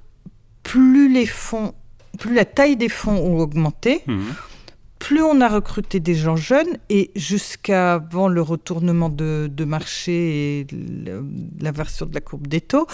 plus 0.63 1.11
les 1.13 1.25
fonds... 1.25 1.73
Plus 2.19 2.35
la 2.35 2.45
taille 2.45 2.77
des 2.77 2.89
fonds 2.89 3.17
ont 3.17 3.39
augmenté, 3.39 4.03
Mhm. 4.07 4.23
Plus 5.03 5.21
on 5.21 5.41
a 5.41 5.49
recruté 5.49 5.99
des 5.99 6.15
gens 6.15 6.37
jeunes 6.37 6.77
et 6.87 7.11
jusqu'avant 7.17 8.29
le 8.29 8.41
retournement 8.41 9.09
de, 9.09 9.65
marché 9.65 10.61
et 10.61 10.67
l'inversion 11.59 12.05
de 12.05 12.13
la 12.13 12.21
courbe 12.21 12.47
des 12.47 12.61
taux, 12.61 12.87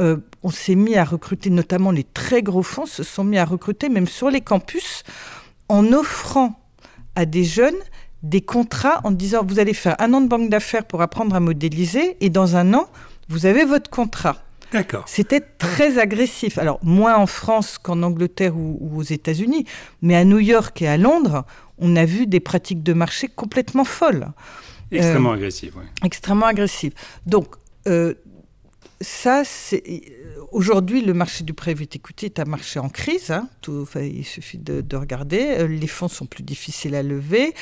euh, 0.00 0.16
on 0.42 0.48
s'est 0.48 0.74
mis 0.74 0.96
à 0.96 1.04
recruter, 1.04 1.50
notamment 1.50 1.90
les 1.90 2.04
très 2.04 2.42
gros 2.42 2.62
fonds 2.62 2.86
se 2.86 3.02
sont 3.02 3.22
mis 3.22 3.36
à 3.36 3.44
recruter 3.44 3.90
même 3.90 4.06
sur 4.06 4.30
les 4.30 4.40
campus 4.40 5.02
en 5.68 5.92
offrant 5.92 6.58
à 7.16 7.26
des 7.26 7.44
jeunes 7.44 7.82
des 8.22 8.40
contrats 8.40 9.02
en 9.04 9.10
disant 9.10 9.44
vous 9.46 9.58
allez 9.58 9.74
faire 9.74 9.96
un 9.98 10.14
an 10.14 10.22
de 10.22 10.28
banque 10.28 10.48
d'affaires 10.48 10.86
pour 10.86 11.02
apprendre 11.02 11.36
à 11.36 11.40
modéliser 11.40 12.16
et 12.20 12.30
dans 12.30 12.56
un 12.56 12.72
an 12.72 12.88
vous 13.28 13.44
avez 13.44 13.66
votre 13.66 13.90
contrat. 13.90 14.38
D'accord. 14.72 15.04
C'était 15.06 15.40
très 15.40 15.98
agressif. 15.98 16.58
Alors, 16.58 16.78
moins 16.82 17.16
en 17.16 17.26
France 17.26 17.78
qu'en 17.78 18.02
Angleterre 18.02 18.56
ou, 18.56 18.78
ou 18.80 18.98
aux 18.98 19.02
États-Unis, 19.02 19.66
mais 20.00 20.16
à 20.16 20.24
New 20.24 20.38
York 20.38 20.80
et 20.82 20.88
à 20.88 20.96
Londres, 20.96 21.44
on 21.78 21.96
a 21.96 22.04
vu 22.04 22.26
des 22.26 22.40
pratiques 22.40 22.82
de 22.82 22.92
marché 22.92 23.28
complètement 23.28 23.84
folles, 23.84 24.28
Extrêmement 24.90 25.32
agressif, 25.32 25.72
oui. 25.76 25.84
extrêmement 26.04 26.46
agressives. 26.46 26.92
Donc, 27.26 27.54
euh, 27.86 28.14
ça, 29.02 29.42
c'est. 29.44 29.82
Aujourd'hui, 30.50 31.00
le 31.02 31.14
marché 31.14 31.44
du 31.44 31.54
private 31.54 31.96
equity 31.96 32.26
est 32.26 32.38
un 32.38 32.44
marché 32.44 32.78
en 32.78 32.88
crise. 32.88 33.30
hein. 33.30 33.48
Il 33.96 34.24
suffit 34.24 34.58
de, 34.58 34.80
de 34.80 34.96
regarder. 34.96 35.56
Euh, 35.58 35.66
Les 35.66 35.86
fonds 35.86 36.08
sont 36.08 36.26
plus 36.26 36.42
difficiles 36.42 36.94
à 36.94 37.02
lever. 37.02 37.54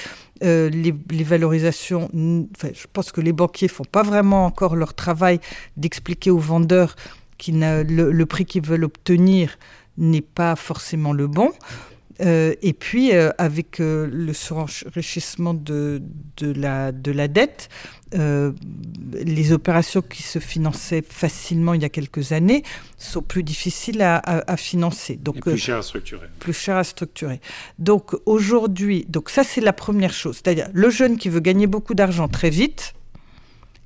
Euh, 0.42 0.68
les, 0.70 0.92
valorisations. 1.24 2.08
je 2.12 2.86
pense 2.92 3.12
que 3.12 3.20
les 3.20 3.32
banquiers 3.32 3.68
font 3.68 3.84
pas 3.84 4.02
vraiment 4.02 4.46
encore 4.46 4.74
leur 4.76 4.94
travail 4.94 5.38
d'expliquer 5.76 6.30
aux 6.30 6.38
vendeurs 6.38 6.96
que 7.38 7.50
le 7.52 8.26
prix 8.26 8.44
qu'ils 8.44 8.66
veulent 8.66 8.84
obtenir 8.84 9.58
n'est 9.98 10.20
pas 10.22 10.56
forcément 10.56 11.12
le 11.12 11.26
bon. 11.26 11.52
Euh, 12.20 12.54
et 12.62 12.72
puis, 12.72 13.14
euh, 13.14 13.30
avec 13.38 13.80
euh, 13.80 14.06
le 14.10 14.32
surenrichissement 14.32 15.54
de, 15.54 16.02
de, 16.36 16.52
la, 16.52 16.92
de 16.92 17.12
la 17.12 17.28
dette, 17.28 17.68
euh, 18.14 18.52
les 19.12 19.52
opérations 19.52 20.02
qui 20.02 20.22
se 20.22 20.38
finançaient 20.38 21.02
facilement 21.08 21.74
il 21.74 21.82
y 21.82 21.84
a 21.84 21.88
quelques 21.88 22.32
années 22.32 22.62
sont 22.98 23.22
plus 23.22 23.42
difficiles 23.42 24.02
à, 24.02 24.16
à- 24.16 24.52
à 24.52 24.56
financer. 24.56 25.16
Donc, 25.16 25.36
Et 25.38 25.40
plus 25.40 25.56
cher 25.58 25.76
à 25.78 25.82
structurer. 25.82 26.26
plus 26.40 26.52
cher 26.52 26.76
à 26.76 26.84
structurer. 26.84 27.40
Donc 27.78 28.14
aujourd'hui, 28.26 29.06
donc 29.08 29.30
ça 29.30 29.44
c'est 29.44 29.60
la 29.60 29.72
première 29.72 30.12
chose, 30.12 30.36
c'est-à-dire 30.42 30.68
le 30.72 30.90
jeune 30.90 31.16
qui 31.16 31.28
veut 31.28 31.40
gagner 31.40 31.66
beaucoup 31.68 31.94
d'argent 31.94 32.26
très 32.28 32.50
vite, 32.50 32.94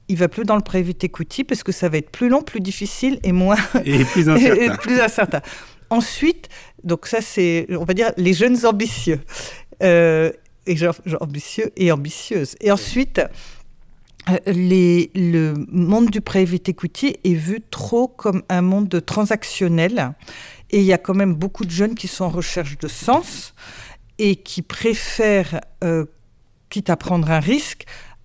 il 0.09 0.17
va 0.17 0.29
plus 0.29 0.45
dans 0.45 0.57
le 0.57 0.63
private 0.63 1.05
equity 1.05 1.45
parce 1.45 1.63
que 1.63 1.73
ça 1.73 1.89
va 1.89 1.99
être 1.99 2.11
plus 2.11 2.29
long, 2.29 2.43
plus 2.43 2.61
difficile 2.61 3.21
et 3.23 3.33
moins 3.33 3.57
Et 3.85 4.05
plus 4.05 4.27
et 4.29 4.31
incertain. 4.31 4.77
plus 4.77 5.01
incertain. 5.01 5.41
Ensuite, 5.91 6.49
donc 6.85 7.07
ça 7.07 7.21
c'est, 7.21 7.67
on 7.71 7.85
va 7.85 7.95
dire, 7.95 8.13
les 8.17 8.33
jeunes 8.33 8.65
ambitieux. 8.67 9.21
Euh, 9.83 10.31
et 10.67 10.77
ambitieux 11.21 11.73
et 11.77 11.93
ambitieuses. 11.93 12.57
Et 12.61 12.71
ensuite, 12.71 13.21
euh, 14.31 14.39
le 14.47 15.55
monde 15.71 16.11
du 16.11 16.21
private 16.21 16.69
equity 16.71 17.17
est 17.23 17.35
vu 17.35 17.61
trop 17.71 18.09
comme 18.09 18.43
un 18.49 18.63
monde 18.63 19.03
transactionnel. 19.05 20.15
Et 20.71 20.79
il 20.79 20.85
y 20.85 20.93
a 20.93 20.99
quand 20.99 21.15
même 21.15 21.35
beaucoup 21.35 21.65
de 21.65 21.71
jeunes 21.71 21.95
qui 21.95 22.09
sont 22.09 22.25
en 22.25 22.31
recherche 22.31 22.79
de 22.79 22.89
sens 22.89 23.55
et 24.19 24.37
qui 24.37 24.63
préfèrent, 24.63 25.61
euh, 25.83 26.07
quitte 26.71 26.89
à 26.89 26.97
prendre 26.97 27.31
un 27.31 27.41
risque, 27.41 27.85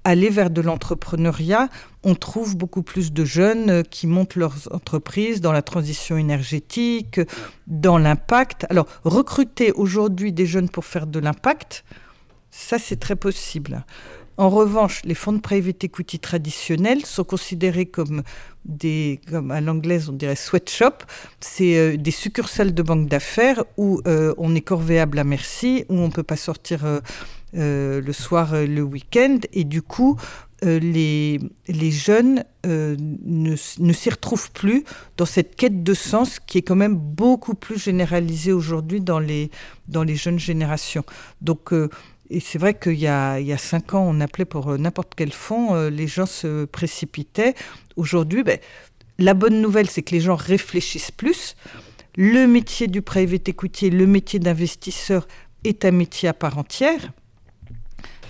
aller 0.10 0.30
vers 0.30 0.50
de 0.50 0.62
l'entrepreneuriat. 0.62 1.70
On 2.04 2.16
trouve 2.16 2.58
beaucoup 2.58 2.84
plus 2.84 3.14
de 3.14 3.26
jeunes 3.26 3.70
euh, 3.70 3.84
qui 3.84 4.08
montent 4.08 4.36
leurs 4.36 4.74
entreprises 4.74 5.42
dans 5.42 5.52
la 5.52 5.62
transition 5.62 6.18
énergétique, 6.18 7.20
dans 7.68 7.98
l'impact. 7.98 8.66
Alors, 8.70 8.88
recruter 9.04 9.72
aujourd'hui 9.72 10.34
des 10.34 10.46
jeunes 10.46 10.70
pour 10.70 10.86
faire 10.86 11.08
de 11.08 11.20
l'impact, 11.20 11.84
ça 12.52 12.80
c'est 12.80 13.00
très 13.00 13.16
possible. 13.16 13.86
En 14.40 14.50
revanche, 14.50 15.02
les 15.04 15.16
fonds 15.16 15.34
de 15.34 15.42
private 15.42 15.84
equity 15.84 16.18
traditionnels 16.18 17.06
sont 17.06 17.26
considérés 17.26 17.86
comme 17.86 18.24
des, 18.64 19.20
comme 19.30 19.52
à 19.52 19.60
l'anglaise 19.60 20.08
on 20.08 20.14
dirait 20.14 20.38
sweatshop, 20.38 21.04
c'est 21.42 21.78
euh, 21.78 21.98
des 21.98 22.12
succursales 22.12 22.74
de 22.74 22.82
banque 22.82 23.10
d'affaires 23.10 23.66
où 23.76 24.00
euh, 24.08 24.34
on 24.38 24.56
est 24.56 24.62
corvéable 24.62 25.20
à 25.20 25.26
merci, 25.26 25.84
où 25.90 26.00
on 26.00 26.10
peut 26.10 26.24
pas 26.24 26.38
sortir 26.38 26.86
euh, 26.86 27.02
euh, 27.56 28.02
le 28.02 28.14
soir, 28.14 28.54
euh, 28.54 28.68
le 28.68 28.84
week-end, 28.84 29.40
et 29.54 29.64
du 29.64 29.82
coup, 29.82 30.18
euh, 30.64 30.80
les, 30.80 31.40
jeunes 31.92 32.44
ne, 32.66 33.56
s'y 33.56 34.10
retrouvent 34.10 34.52
plus 34.52 34.84
dans 35.18 35.26
cette 35.26 35.56
quête 35.56 35.84
de 35.84 35.94
sens 35.94 36.40
qui 36.40 36.60
est 36.60 36.62
quand 36.62 36.76
même 36.76 36.96
beaucoup 36.96 37.56
plus 37.56 37.82
généralisée 37.82 38.52
aujourd'hui 38.52 39.02
dans 39.02 39.20
les, 39.20 39.50
dans 39.88 40.04
les 40.04 40.16
jeunes 40.16 40.38
générations. 40.38 41.04
Donc, 41.42 41.72
et 42.30 42.40
c'est 42.40 42.60
vrai 42.60 42.78
qu'il 42.78 42.94
y 42.94 43.04
y 43.04 43.08
a 43.08 43.58
cinq 43.58 43.94
ans, 43.94 44.06
on 44.06 44.22
appelait 44.22 44.46
pour 44.46 44.78
n'importe 44.78 45.14
quel 45.16 45.32
fonds, 45.32 45.90
les 45.90 46.08
gens 46.08 46.28
se 46.28 46.66
précipitaient. 46.66 47.56
Aujourd'hui, 47.96 48.44
ben, 48.44 48.60
la 49.18 49.34
bonne 49.34 49.62
nouvelle, 49.62 49.90
c'est 49.90 50.02
que 50.04 50.14
les 50.14 50.22
gens 50.22 50.36
réfléchissent 50.36 51.12
plus. 51.12 51.56
Le 52.16 52.46
métier 52.48 52.88
du 52.88 53.02
private 53.02 53.50
equity, 53.50 53.90
le 53.90 54.06
métier 54.06 54.40
d'investisseur 54.40 55.28
est 55.64 55.86
un 55.86 55.92
métier 55.92 56.30
à 56.30 56.34
part 56.34 56.58
entière. 56.58 57.12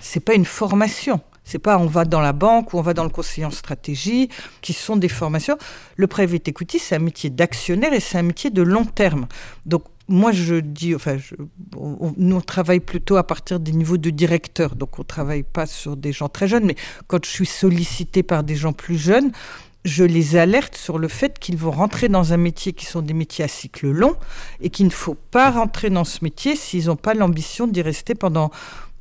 C'est 0.01 0.20
pas 0.20 0.34
une 0.36 0.46
formation. 0.46 1.22
C'est 1.44 1.60
pas 1.60 1.79
on 1.79 1.88
va 1.88 2.06
dans 2.06 2.20
la 2.22 2.34
banque 2.34 2.74
ou 2.74 2.77
on 2.77 2.82
va 2.82 2.94
dans 2.94 3.03
le 3.03 3.10
conseiller 3.10 3.46
en 3.46 3.51
stratégie, 3.51 4.29
qui 4.62 4.74
sont 4.74 4.98
des 4.98 5.10
formations. 5.10 5.58
Le 5.96 6.06
private 6.06 6.48
equity, 6.48 6.77
c'est 6.77 6.96
un 6.96 7.00
métier 7.00 7.29
d'actionnaire 7.32 7.91
et 7.94 8.00
c'est 8.00 8.20
un 8.20 8.24
métier 8.24 8.51
de 8.51 8.62
long 8.62 8.86
terme. 8.86 9.25
Donc 9.65 9.84
moi, 10.08 10.32
je 10.32 10.56
dis, 10.56 10.94
enfin, 10.96 11.18
on- 11.75 12.13
nous 12.18 12.36
on 12.36 12.41
travaille 12.41 12.79
plutôt 12.79 13.18
à 13.18 13.24
partir 13.25 13.60
des 13.60 13.72
niveaux 13.72 13.98
de 13.98 14.10
directeur, 14.12 14.75
donc 14.75 15.00
on 15.00 15.03
travaille 15.03 15.44
pas 15.44 15.65
sur 15.65 15.96
des 15.98 16.12
gens 16.12 16.29
très 16.29 16.48
jeunes, 16.48 16.65
mais 16.65 16.75
quand 17.08 17.24
je 17.25 17.29
suis 17.29 17.46
sollicité 17.46 18.22
par 18.24 18.44
des 18.44 18.56
gens 18.56 18.74
plus 18.74 18.98
jeunes, 18.98 19.32
je 19.86 20.03
les 20.03 20.36
alerte 20.36 20.75
sur 20.75 21.00
le 21.00 21.08
fait 21.08 21.39
qu'ils 21.39 21.58
vont 21.58 21.72
rentrer 21.72 22.10
dans 22.10 22.34
un 22.34 22.38
métier 22.38 22.74
qui 22.74 22.86
sont 22.86 23.01
des 23.01 23.13
métiers 23.13 23.46
à 23.46 23.48
cycle 23.48 23.89
long 23.89 24.15
et 24.62 24.70
qu'il 24.70 24.86
ne 24.88 24.91
faut 24.91 25.15
pas 25.15 25.51
rentrer 25.51 25.89
dans 25.89 26.03
ce 26.03 26.20
métier 26.24 26.56
s'ils 26.56 26.88
n'ont 26.88 26.96
pas 26.98 27.13
l'ambition 27.13 27.65
d'y 27.65 27.82
rester 27.82 28.13
pendant 28.13 28.51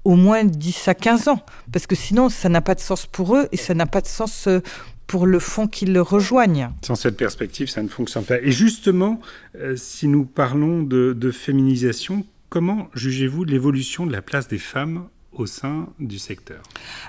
au 0.05 0.15
moins 0.15 0.45
10 0.45 0.89
à 0.89 0.95
15 0.95 1.29
ans, 1.29 1.41
parce 1.73 1.87
que 1.87 1.95
sinon, 1.95 2.29
ça 2.29 2.49
n'a 2.49 2.61
pas 2.61 2.75
de 2.75 2.81
sens 2.81 3.07
pour 3.07 3.37
eux 3.37 3.49
et 3.53 3.57
ça 3.57 3.75
n'a 3.75 3.87
pas 3.87 4.01
de 4.01 4.07
sens 4.07 4.47
euh, 4.47 4.61
pour 5.07 5.27
le 5.27 5.39
fond 5.39 5.67
qu'ils 5.67 5.93
le 5.93 6.03
rejoignent. 6.03 6.71
Sans 6.83 6.95
cette 6.95 7.17
perspective, 7.17 7.69
ça 7.69 7.83
ne 7.83 7.89
fonctionne 7.89 8.25
pas. 8.25 8.41
Et 8.41 8.53
justement, 8.53 9.21
euh, 9.57 9.75
si 9.77 10.07
nous 10.07 10.25
parlons 10.25 10.83
de, 10.83 11.15
de 11.15 11.31
féminisation, 11.31 12.25
comment 12.49 12.89
jugez-vous 12.95 13.45
l'évolution 13.45 14.07
de 14.07 14.13
la 14.13 14.23
place 14.23 14.49
des 14.49 14.59
femmes 14.59 15.09
au 15.33 15.47
sein 15.47 15.89
du 15.99 16.19
secteur? 16.19 16.63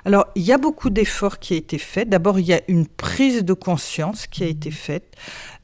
Alors, 0.06 0.28
il 0.36 0.44
y 0.44 0.52
a 0.52 0.58
beaucoup 0.58 0.90
d'efforts 0.90 1.40
qui 1.40 1.54
ont 1.54 1.58
été 1.58 1.78
faits. 1.78 2.10
D'abord, 2.10 2.40
il 2.40 2.46
y 2.46 2.54
a 2.54 2.62
une 2.68 2.88
prise 2.88 3.44
de 3.44 3.54
conscience 3.54 4.28
qui 4.28 4.44
a 4.44 4.48
été 4.48 4.72
faite. 4.72 5.16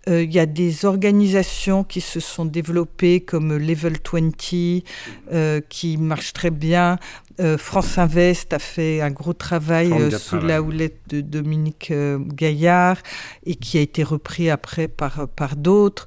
Euh, 0.07 0.23
il 0.23 0.33
y 0.33 0.39
a 0.39 0.45
des 0.45 0.85
organisations 0.85 1.83
qui 1.83 2.01
se 2.01 2.19
sont 2.19 2.45
développées 2.45 3.21
comme 3.21 3.57
Level 3.57 3.97
20, 4.11 4.83
euh, 5.31 5.61
qui 5.67 5.97
marchent 5.97 6.33
très 6.33 6.51
bien. 6.51 6.97
Euh, 7.39 7.57
France 7.57 7.97
Invest 7.97 8.53
a 8.53 8.59
fait 8.59 9.01
un 9.01 9.11
gros 9.11 9.33
travail 9.33 9.91
euh, 9.91 10.11
sous 10.11 10.39
la 10.39 10.61
houlette 10.61 11.01
de 11.09 11.21
Dominique 11.21 11.91
Gaillard 11.91 12.97
et 13.45 13.55
qui 13.55 13.77
a 13.77 13.81
été 13.81 14.03
repris 14.03 14.49
après 14.49 14.87
par, 14.87 15.27
par 15.27 15.55
d'autres. 15.55 16.05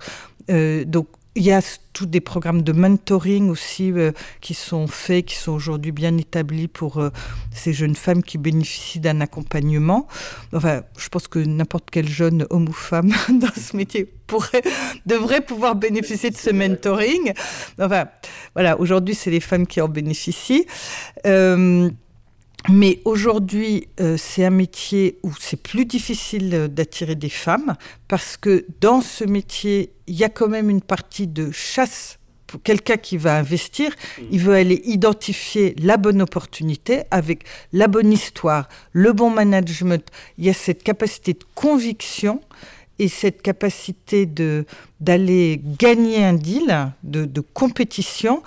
donc, 0.49 1.09
il 1.39 1.45
y 1.45 1.53
a 1.53 1.63
tous 1.93 2.07
des 2.07 2.21
programmes 2.21 2.63
de 2.63 2.73
mentoring 2.73 3.49
aussi 3.49 3.93
euh, 3.93 4.11
qui 4.41 4.55
sont 4.55 4.89
faits, 4.89 5.27
qui 5.27 5.37
sont 5.37 5.53
aujourd'hui 5.53 5.93
bien 5.93 6.19
établis 6.19 6.67
pour 6.67 6.99
euh, 6.99 7.11
ces 7.55 7.73
jeunes 7.73 7.95
femmes 7.95 8.25
qui 8.25 8.39
bénéficient 8.39 8.99
d'un 8.99 9.21
accompagnement. 9.21 10.09
Enfin, 10.53 10.83
je 10.99 11.09
pense 11.09 11.29
que 11.29 11.39
n'importe 11.39 11.91
quel 11.93 12.09
jeune 12.09 12.45
homme 12.51 12.69
ou 12.69 12.73
femme 12.73 13.13
dans 13.41 13.55
ce 13.55 13.77
métier 13.77 14.05
pourrait, 14.27 14.63
devrait 15.07 15.41
pouvoir 15.41 15.77
bénéficier 15.77 16.31
de 16.31 16.37
ce 16.37 16.51
mentoring. 16.51 17.33
Enfin, 17.81 18.07
voilà, 18.55 18.79
aujourd'hui, 18.81 19.15
c'est 19.15 19.31
les 19.31 19.41
femmes 19.41 19.69
qui 19.69 19.81
en 19.81 19.89
bénéficient. 19.89 20.67
Euh, 21.25 21.89
mais 22.71 23.01
aujourd'hui, 23.05 23.89
euh, 24.01 24.17
c'est 24.19 24.45
un 24.45 24.51
métier 24.51 25.19
où 25.23 25.33
c'est 25.41 25.61
plus 25.61 25.87
difficile 25.87 26.69
d'attirer 26.71 27.15
des 27.15 27.31
femmes 27.31 27.75
parce 28.09 28.37
que 28.37 28.67
dans 28.81 29.01
ce 29.01 29.25
métier, 29.25 29.93
il 30.07 30.17
y 30.17 30.25
a 30.25 30.29
quand 30.29 30.49
même 30.49 30.69
une 30.69 30.83
partie 30.83 31.27
de 31.27 31.51
chasse. 31.51 32.19
Pour 32.47 32.63
quelqu'un 32.63 32.97
qui 32.97 33.19
va 33.19 33.37
investir, 33.37 33.95
il 34.31 34.41
veut 34.41 34.55
aller 34.55 34.81
identifier 34.85 35.75
la 35.79 35.99
bonne 35.99 36.23
opportunité 36.23 37.03
avec 37.11 37.45
la 37.75 37.89
bonne 37.89 38.11
histoire, 38.11 38.69
le 38.93 39.13
bon 39.13 39.29
management. 39.29 40.03
Il 40.39 40.47
y 40.47 40.49
a 40.49 40.55
cette 40.55 40.83
capacité 40.83 41.35
de 41.35 41.45
conviction 41.55 42.41
et 42.99 43.09
cette 43.09 43.43
capacité 43.43 44.25
de 44.25 44.65
d'aller 45.01 45.61
gagner 45.79 46.25
un 46.25 46.33
deal, 46.33 46.93
de, 47.05 47.25
de 47.25 47.41
compétition 47.41 48.43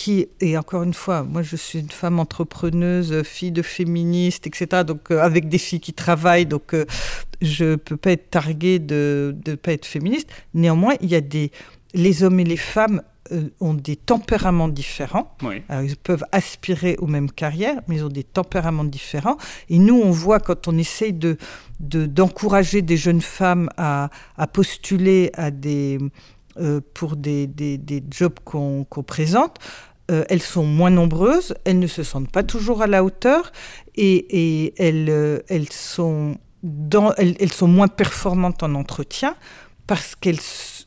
qui, 0.00 0.28
et 0.40 0.56
encore 0.56 0.82
une 0.82 0.94
fois, 0.94 1.24
moi 1.24 1.42
je 1.42 1.56
suis 1.56 1.80
une 1.80 1.90
femme 1.90 2.20
entrepreneuse, 2.20 3.22
fille 3.22 3.52
de 3.52 3.60
féministe, 3.60 4.46
etc., 4.46 4.82
donc 4.82 5.10
euh, 5.10 5.20
avec 5.20 5.50
des 5.50 5.58
filles 5.58 5.80
qui 5.80 5.92
travaillent, 5.92 6.46
donc 6.46 6.72
euh, 6.72 6.86
je 7.42 7.74
peux 7.74 7.98
pas 7.98 8.12
être 8.12 8.30
targuée 8.30 8.78
de 8.78 9.36
ne 9.46 9.56
pas 9.56 9.72
être 9.72 9.84
féministe. 9.84 10.28
Néanmoins, 10.54 10.94
il 11.02 11.10
y 11.10 11.16
a 11.16 11.20
des... 11.20 11.50
Les 11.92 12.22
hommes 12.22 12.40
et 12.40 12.44
les 12.44 12.56
femmes 12.56 13.02
euh, 13.32 13.50
ont 13.60 13.74
des 13.74 13.96
tempéraments 13.96 14.68
différents. 14.68 15.36
Oui. 15.42 15.62
Alors, 15.68 15.82
ils 15.82 15.96
peuvent 15.96 16.24
aspirer 16.32 16.96
aux 16.98 17.06
mêmes 17.06 17.30
carrières, 17.30 17.82
mais 17.86 17.96
ils 17.96 18.04
ont 18.04 18.08
des 18.08 18.24
tempéraments 18.24 18.84
différents. 18.84 19.36
Et 19.68 19.78
nous, 19.78 20.00
on 20.00 20.12
voit 20.12 20.40
quand 20.40 20.66
on 20.66 20.78
essaye 20.78 21.12
de, 21.12 21.36
de, 21.80 22.06
d'encourager 22.06 22.80
des 22.80 22.96
jeunes 22.96 23.20
femmes 23.20 23.68
à, 23.76 24.08
à 24.38 24.46
postuler 24.46 25.30
à 25.34 25.50
des 25.50 25.98
euh, 26.58 26.80
pour 26.94 27.16
des, 27.16 27.46
des, 27.46 27.78
des 27.78 28.02
jobs 28.10 28.38
qu'on 28.44 28.84
qu'on 28.84 29.04
présente, 29.04 29.58
euh, 30.10 30.24
elles 30.28 30.42
sont 30.42 30.64
moins 30.64 30.90
nombreuses, 30.90 31.54
elles 31.64 31.78
ne 31.78 31.86
se 31.86 32.02
sentent 32.02 32.30
pas 32.30 32.42
toujours 32.42 32.82
à 32.82 32.86
la 32.86 33.04
hauteur 33.04 33.52
et, 33.94 34.64
et 34.64 34.74
elles, 34.76 35.08
euh, 35.08 35.38
elles, 35.48 35.70
sont 35.70 36.36
dans, 36.62 37.14
elles, 37.14 37.36
elles, 37.38 37.52
sont 37.52 37.68
moins 37.68 37.88
performantes 37.88 38.62
en 38.62 38.74
entretien 38.74 39.36
parce 39.86 40.16
qu'elles 40.16 40.40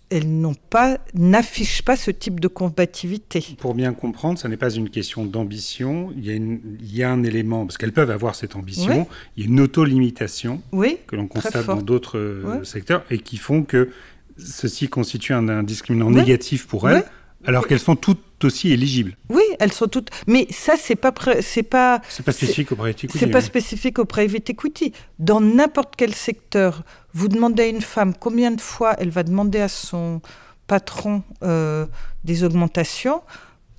elles 0.10 0.30
n'ont 0.30 0.56
pas 0.70 1.00
n'affichent 1.16 1.82
pas 1.82 1.96
ce 1.96 2.12
type 2.12 2.40
de 2.40 2.48
combativité. 2.48 3.44
Pour 3.58 3.74
bien 3.74 3.94
comprendre, 3.94 4.38
ce 4.38 4.48
n'est 4.48 4.58
pas 4.58 4.70
une 4.70 4.90
question 4.90 5.26
d'ambition. 5.26 6.14
Il, 6.16 6.30
il, 6.30 6.96
y 6.96 7.02
a 7.02 7.10
un 7.10 7.24
élément 7.24 7.66
parce 7.66 7.78
qu'elles 7.78 7.94
peuvent 7.94 8.12
avoir 8.12 8.36
cette 8.36 8.56
ambition. 8.56 9.02
Oui. 9.02 9.16
Il 9.38 9.44
y 9.44 9.48
a 9.48 9.50
une 9.50 9.60
auto-limitation 9.60 10.62
oui, 10.72 10.98
que 11.08 11.16
l'on 11.16 11.28
constate 11.28 11.66
dans 11.66 11.82
d'autres 11.82 12.44
oui. 12.46 12.66
secteurs 12.66 13.04
et 13.10 13.20
qui 13.20 13.38
font 13.38 13.64
que 13.64 13.90
ceci 14.38 14.88
constitue 14.88 15.34
un, 15.34 15.50
un 15.50 15.64
discriminant 15.64 16.12
négatif 16.12 16.68
pour 16.68 16.90
elles. 16.90 17.04
Alors 17.46 17.68
qu'elles 17.68 17.80
sont 17.80 17.96
toutes 17.96 18.44
aussi 18.44 18.72
éligibles. 18.72 19.18
Oui, 19.30 19.44
elles 19.60 19.72
sont 19.72 19.88
toutes. 19.88 20.10
Mais 20.28 20.48
ça, 20.50 20.76
c'est 20.78 20.96
pas 20.96 21.14
c'est 21.42 21.64
pas. 21.64 22.02
C'est 22.10 22.24
pas 22.24 22.32
spécifique 22.32 22.72
au 22.72 22.76
private 22.76 23.04
equity. 23.04 23.20
C'est 23.20 23.28
pas 23.28 23.42
spécifique 23.42 24.00
au 24.00 24.06
private 24.06 24.50
equity. 24.50 24.94
Dans 25.20 25.42
n'importe 25.42 25.96
quel 25.98 26.14
secteur, 26.14 26.84
vous 27.14 27.28
demandez 27.28 27.64
à 27.64 27.68
une 27.68 27.82
femme 27.82 28.14
combien 28.20 28.52
de 28.52 28.62
fois 28.62 28.96
elle 29.00 29.10
va 29.10 29.24
demander 29.24 29.60
à 29.60 29.68
son 29.68 30.22
patron 30.68 31.24
euh, 31.44 31.86
des 32.24 32.44
augmentations. 32.44 33.22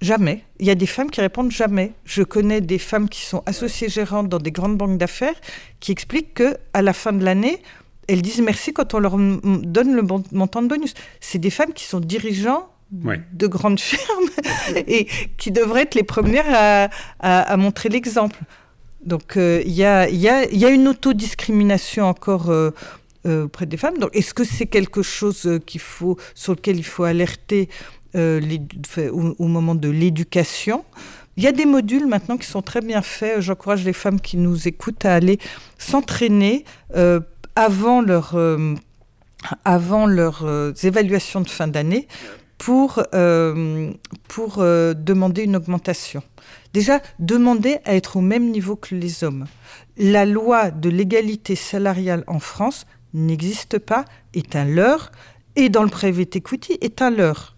Jamais. 0.00 0.44
Il 0.58 0.66
y 0.66 0.70
a 0.70 0.74
des 0.74 0.86
femmes 0.86 1.10
qui 1.10 1.20
répondent 1.20 1.50
jamais. 1.50 1.92
Je 2.04 2.22
connais 2.22 2.60
des 2.60 2.78
femmes 2.78 3.08
qui 3.08 3.22
sont 3.22 3.42
associées 3.46 3.88
gérantes 3.88 4.28
dans 4.28 4.38
des 4.38 4.50
grandes 4.50 4.76
banques 4.76 4.98
d'affaires 4.98 5.34
qui 5.80 5.92
expliquent 5.92 6.34
que 6.34 6.56
à 6.74 6.82
la 6.82 6.92
fin 6.92 7.12
de 7.12 7.24
l'année, 7.24 7.62
elles 8.06 8.20
disent 8.20 8.42
merci 8.42 8.74
quand 8.74 8.92
on 8.92 8.98
leur 8.98 9.16
donne 9.16 9.94
le 9.94 10.02
montant 10.32 10.60
de 10.60 10.68
bonus. 10.68 10.92
C'est 11.20 11.38
des 11.38 11.50
femmes 11.50 11.72
qui 11.72 11.84
sont 11.84 12.00
dirigeants 12.00 12.68
de 12.90 13.46
grandes 13.46 13.80
firmes 13.80 14.30
et 14.76 15.06
qui 15.36 15.50
devraient 15.50 15.82
être 15.82 15.94
les 15.94 16.02
premières 16.02 16.90
à, 17.20 17.56
montrer 17.56 17.88
l'exemple. 17.88 18.38
Donc 19.04 19.32
il 19.36 19.40
euh, 19.40 19.62
y, 19.66 19.84
a, 19.84 20.08
y, 20.08 20.64
a, 20.64 20.70
une 20.70 20.88
autodiscrimination 20.88 22.04
encore 22.06 22.50
euh, 22.50 22.70
euh, 23.26 23.44
auprès 23.44 23.66
des 23.66 23.76
femmes. 23.76 23.96
Est-ce 24.12 24.32
que 24.32 24.44
c'est 24.44 24.66
quelque 24.66 25.02
chose 25.02 25.46
euh, 25.46 25.60
faut, 25.78 26.18
sur 26.34 26.54
lequel 26.54 26.78
il 26.78 26.84
faut 26.84 27.04
alerter 27.04 27.68
au, 28.14 28.40
au, 29.38 29.46
moment 29.46 29.74
de 29.74 29.90
l'éducation? 29.90 30.84
Il 31.36 31.42
y 31.42 31.46
a 31.46 31.52
des 31.52 31.66
modules 31.66 32.06
maintenant 32.06 32.36
qui 32.36 32.46
sont 32.46 32.62
très 32.62 32.80
bien 32.80 33.02
faits. 33.02 33.40
J'encourage 33.40 33.84
les 33.84 33.92
femmes 33.92 34.20
qui 34.20 34.36
nous 34.36 34.68
écoutent 34.68 35.04
à 35.04 35.14
aller 35.14 35.38
s'entraîner 35.78 36.64
avant 37.56 38.00
leur 38.00 38.38
avant 39.64 40.06
leurs 40.06 40.46
évaluations 40.84 41.40
de 41.40 41.48
fin 41.48 41.66
d'année 41.66 42.06
pour 42.58 43.02
euh, 43.14 43.90
pour 44.28 44.56
euh, 44.58 44.94
demander 44.94 45.42
une 45.42 45.56
augmentation. 45.56 46.22
Déjà 46.72 47.00
demander 47.18 47.78
à 47.84 47.94
être 47.94 48.16
au 48.16 48.20
même 48.20 48.50
niveau 48.50 48.76
que 48.76 48.94
les 48.94 49.24
hommes. 49.24 49.46
La 49.96 50.24
loi 50.24 50.70
de 50.70 50.88
l'égalité 50.88 51.56
salariale 51.56 52.24
en 52.26 52.40
France 52.40 52.86
n'existe 53.12 53.78
pas, 53.78 54.04
est 54.34 54.56
un 54.56 54.64
leurre 54.64 55.12
et 55.56 55.68
dans 55.68 55.82
le 55.82 55.88
private 55.88 56.36
equity 56.36 56.78
est 56.80 57.00
un 57.00 57.10
leurre. 57.10 57.54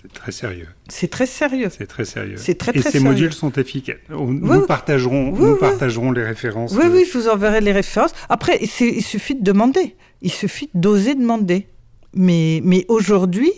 C'est 0.00 0.12
très 0.12 0.30
sérieux. 0.30 0.68
C'est 0.88 1.08
très 1.08 1.26
sérieux. 1.26 1.68
C'est 1.76 1.86
très 1.86 2.04
sérieux. 2.04 2.36
C'est 2.36 2.54
très, 2.54 2.70
très 2.70 2.80
Et 2.80 2.82
ces 2.84 2.90
sérieux. 2.92 3.08
modules 3.08 3.32
sont 3.32 3.50
efficaces. 3.52 3.96
Nous 4.10 4.48
oui, 4.48 4.58
partagerons, 4.68 5.30
oui, 5.32 5.40
nous 5.40 5.52
oui. 5.54 5.58
partagerons 5.58 6.12
les 6.12 6.22
références. 6.22 6.72
Oui, 6.72 6.84
oui, 6.88 7.04
je 7.04 7.18
vous 7.18 7.28
enverrai 7.28 7.60
les 7.60 7.72
références. 7.72 8.12
Après, 8.28 8.58
il 8.60 9.02
suffit 9.02 9.34
de 9.34 9.42
demander. 9.42 9.96
Il 10.22 10.30
suffit 10.30 10.70
d'oser 10.74 11.16
demander. 11.16 11.66
Mais, 12.14 12.60
mais 12.62 12.84
aujourd'hui, 12.88 13.50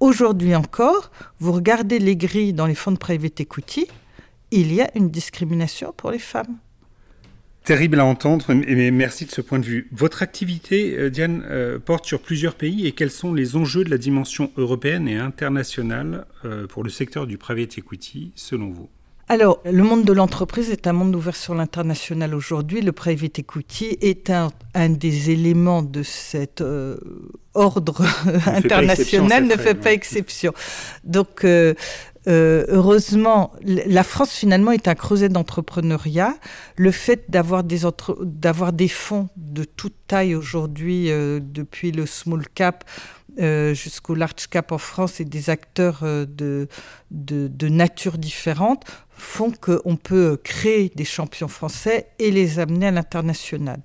aujourd'hui 0.00 0.54
encore, 0.54 1.10
vous 1.40 1.52
regardez 1.52 1.98
les 1.98 2.16
grilles 2.16 2.52
dans 2.52 2.66
les 2.66 2.74
fonds 2.74 2.92
de 2.92 2.98
private 2.98 3.40
equity, 3.40 3.86
il 4.50 4.72
y 4.72 4.80
a 4.80 4.90
une 4.94 5.10
discrimination 5.10 5.92
pour 5.96 6.10
les 6.10 6.18
femmes. 6.18 6.58
Terrible 7.64 8.00
à 8.00 8.04
entendre, 8.06 8.54
mais 8.54 8.90
merci 8.90 9.26
de 9.26 9.30
ce 9.30 9.42
point 9.42 9.58
de 9.58 9.66
vue. 9.66 9.88
Votre 9.92 10.22
activité, 10.22 10.96
euh, 10.96 11.10
Diane, 11.10 11.44
euh, 11.50 11.78
porte 11.78 12.06
sur 12.06 12.22
plusieurs 12.22 12.54
pays 12.54 12.86
et 12.86 12.92
quels 12.92 13.10
sont 13.10 13.34
les 13.34 13.56
enjeux 13.56 13.84
de 13.84 13.90
la 13.90 13.98
dimension 13.98 14.50
européenne 14.56 15.06
et 15.06 15.18
internationale 15.18 16.24
euh, 16.46 16.66
pour 16.66 16.82
le 16.82 16.88
secteur 16.88 17.26
du 17.26 17.36
private 17.36 17.76
equity, 17.76 18.32
selon 18.36 18.70
vous? 18.70 18.88
Alors, 19.28 19.60
le 19.64 19.82
monde 19.82 20.04
de 20.04 20.12
l'entreprise 20.14 20.70
est 20.70 20.86
un 20.86 20.94
monde 20.94 21.14
ouvert 21.14 21.36
sur 21.36 21.54
l'international 21.54 22.34
aujourd'hui. 22.34 22.80
Le 22.80 22.92
private 22.92 23.38
equity 23.40 23.98
est 24.00 24.30
un, 24.30 24.48
un 24.74 24.88
des 24.88 25.30
éléments 25.30 25.82
de 25.82 26.02
cet 26.02 26.62
euh, 26.62 26.96
ordre 27.52 28.06
international, 28.46 29.44
ne 29.44 29.56
fait 29.56 29.74
pas 29.74 29.92
exception. 29.92 30.54
Donc, 31.04 31.44
euh, 31.44 31.74
euh, 32.28 32.64
heureusement, 32.68 33.52
la 33.62 34.02
France 34.02 34.32
finalement 34.32 34.72
est 34.72 34.86
un 34.86 34.94
creuset 34.94 35.28
d'entrepreneuriat. 35.28 36.34
Le 36.76 36.90
fait 36.90 37.30
d'avoir 37.30 37.64
des, 37.64 37.86
entre... 37.86 38.18
des 38.24 38.88
fonds 38.88 39.28
de 39.36 39.64
toute 39.64 39.94
taille 40.06 40.34
aujourd'hui, 40.34 41.10
euh, 41.10 41.40
depuis 41.42 41.90
le 41.90 42.06
small 42.06 42.46
cap 42.54 42.84
euh, 43.38 43.74
jusqu'au 43.74 44.14
large 44.14 44.48
cap 44.50 44.72
en 44.72 44.78
France 44.78 45.20
et 45.20 45.24
des 45.24 45.50
acteurs 45.50 46.00
euh, 46.02 46.26
de, 46.26 46.68
de, 47.10 47.48
de 47.48 47.68
nature 47.68 48.18
différente 48.18 48.84
font 49.10 49.52
qu'on 49.52 49.96
peut 49.96 50.38
créer 50.42 50.90
des 50.94 51.04
champions 51.04 51.48
français 51.48 52.08
et 52.18 52.30
les 52.30 52.58
amener 52.58 52.88
à 52.88 52.90
l'international. 52.90 53.80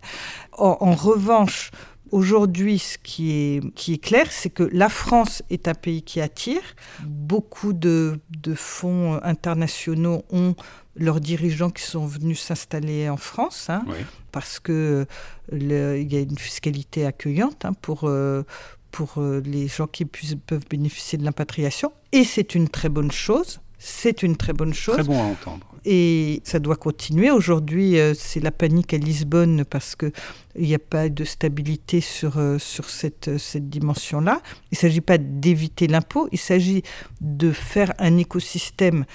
En, 0.54 0.78
en 0.80 0.94
revanche, 0.94 1.72
Aujourd'hui, 2.14 2.78
ce 2.78 3.00
qui 3.00 3.32
est, 3.32 3.74
qui 3.74 3.94
est 3.96 3.98
clair, 3.98 4.28
c'est 4.30 4.52
que 4.52 4.70
la 4.72 4.88
France 4.88 5.42
est 5.50 5.68
un 5.68 5.74
pays 5.74 6.04
qui 6.04 6.22
attire. 6.22 6.62
Beaucoup 7.04 7.74
de, 7.74 8.20
de 8.30 8.54
fonds 8.54 9.20
internationaux 9.24 10.24
ont 10.30 10.54
leurs 10.96 11.20
dirigeants 11.20 11.72
qui 11.72 11.82
sont 11.82 12.06
venus 12.06 12.40
s'installer 12.40 13.10
en 13.10 13.18
France, 13.18 13.68
hein, 13.72 13.84
parce 14.32 14.60
que 14.60 15.08
il 15.52 15.72
y 15.72 16.16
a 16.16 16.20
une 16.20 16.38
fiscalité 16.38 17.08
accueillante 17.08 17.66
hein, 17.66 17.74
pour, 17.82 18.02
euh, 18.04 18.44
pour 18.94 19.16
euh, 19.18 19.42
les 19.44 19.68
gens 19.68 19.88
qui 19.88 20.06
peuvent 20.06 20.68
bénéficier 20.70 21.18
de 21.18 21.26
l'impatriation. 21.26 21.92
Et 22.12 22.24
c'est 22.24 22.54
une 22.56 22.70
très 22.70 22.90
bonne 22.90 23.12
chose. 23.12 23.60
C'est 23.80 24.22
une 24.24 24.38
très 24.38 24.54
bonne 24.54 24.74
chose. 24.74 24.94
Très 24.94 25.04
bon 25.04 25.20
à 25.20 25.26
entendre. 25.26 25.68
Et 25.84 26.42
ça 26.46 26.60
doit 26.60 26.78
continuer. 26.78 27.32
Aujourd'hui, 27.32 28.00
euh, 28.00 28.14
c'est 28.14 28.40
la 28.40 28.52
panique 28.52 28.94
à 28.94 28.98
Lisbonne 28.98 29.66
parce 29.66 29.96
qu'il 29.96 30.12
n'y 30.56 30.76
a 30.76 30.80
pas 30.80 31.10
de 31.10 31.24
stabilité 31.26 32.02
sur, 32.02 32.40
sur 32.60 32.90
cette, 32.90 33.38
cette 33.40 33.68
dimension-là. 33.68 34.42
Il 34.72 34.76
ne 34.76 34.78
s'agit 34.78 35.02
pas 35.02 35.18
d'éviter 35.18 35.88
l'impôt, 35.88 36.30
il 36.32 36.38
s'agit 36.40 36.84
de 37.20 37.52
faire 37.52 37.94
un 37.98 38.16
écosystème 38.18 39.06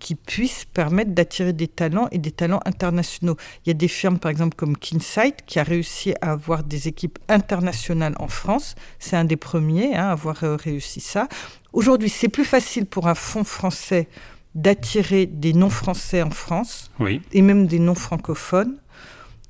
qui 0.00 0.16
puisse 0.16 0.64
permettre 0.64 1.12
d'attirer 1.12 1.52
des 1.52 1.68
talents 1.68 2.08
et 2.10 2.18
des 2.18 2.32
talents 2.32 2.60
internationaux. 2.64 3.36
Il 3.64 3.68
y 3.68 3.70
a 3.70 3.74
des 3.74 3.86
firmes, 3.86 4.18
par 4.18 4.30
exemple, 4.30 4.56
comme 4.56 4.76
Kinsight, 4.76 5.44
qui 5.46 5.60
a 5.60 5.62
réussi 5.62 6.14
à 6.20 6.32
avoir 6.32 6.64
des 6.64 6.88
équipes 6.88 7.18
internationales 7.28 8.14
en 8.18 8.26
France. 8.26 8.74
C'est 8.98 9.16
un 9.16 9.24
des 9.24 9.36
premiers 9.36 9.94
hein, 9.94 10.08
à 10.08 10.12
avoir 10.12 10.42
euh, 10.42 10.56
réussi 10.56 11.00
ça. 11.00 11.28
Aujourd'hui, 11.72 12.08
c'est 12.08 12.28
plus 12.28 12.44
facile 12.44 12.86
pour 12.86 13.06
un 13.06 13.14
fonds 13.14 13.44
français 13.44 14.08
d'attirer 14.56 15.26
des 15.26 15.52
non-français 15.52 16.22
en 16.22 16.30
France, 16.30 16.90
et 17.32 17.42
même 17.42 17.68
des 17.68 17.78
non-francophones, 17.78 18.78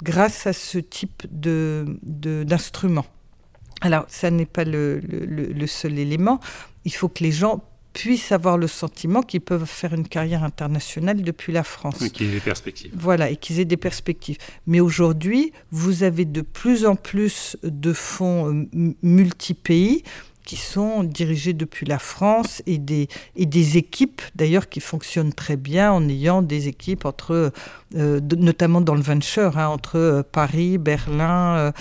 grâce 0.03 0.47
à 0.47 0.53
ce 0.53 0.77
type 0.77 1.23
d'instrument. 1.31 3.03
De, 3.03 3.87
Alors, 3.87 4.05
ça 4.09 4.31
n'est 4.31 4.45
pas 4.45 4.65
le, 4.65 4.99
le, 4.99 5.67
seul 5.67 5.99
élément. 5.99 6.39
Il 6.85 6.93
faut 6.93 7.09
que 7.09 7.25
les 7.25 7.33
gens 7.33 7.65
puissent 7.93 8.33
avoir 8.33 8.57
le 8.57 8.67
sentiment 8.67 9.23
qu'ils 9.23 9.41
peuvent 9.41 9.67
faire 9.67 9.95
une 9.95 10.07
carrière 10.07 10.45
internationale 10.45 11.23
depuis 11.23 11.53
la 11.53 11.65
France. 11.65 12.01
Et 12.03 12.11
qu'ils 12.11 12.29
aient 12.29 12.35
des 12.35 12.41
perspectives. 12.41 12.93
Voilà, 12.95 13.31
et 13.31 13.37
qu'ils 13.37 13.61
aient 13.61 13.65
des 13.65 13.77
perspectives. 13.77 14.39
Mais 14.67 14.81
aujourd'hui, 14.81 15.53
vous 15.71 16.03
avez 16.03 16.25
de 16.25 16.41
plus 16.41 16.87
en 16.87 16.97
plus 16.97 17.57
de 17.63 17.93
fonds 17.93 18.53
euh, 18.53 18.95
multi-pays 19.03 20.05
qui 20.51 20.57
sont 20.57 21.05
dirigés 21.05 21.53
depuis 21.53 21.87
la 21.87 22.01
France 22.01 22.61
et 22.67 22.79
des, 22.79 23.07
et 23.37 23.47
des 23.47 23.77
équipes 23.77 24.21
d'ailleurs 24.35 24.69
qui 24.69 24.81
fonctionnent 24.81 25.33
très 25.33 25.57
bien 25.57 25.93
en 25.93 26.09
ayant 26.09 26.43
des 26.43 26.67
équipes 26.67 27.05
entre, 27.05 27.53
euh, 27.95 28.21
notamment 28.37 28.81
dans 28.81 28.97
le 28.97 29.01
venture, 29.01 29.59
hein, 29.59 29.69
entre 29.69 29.97
euh, 29.97 30.23
Paris, 30.25 30.77
Berlin, 30.77 31.73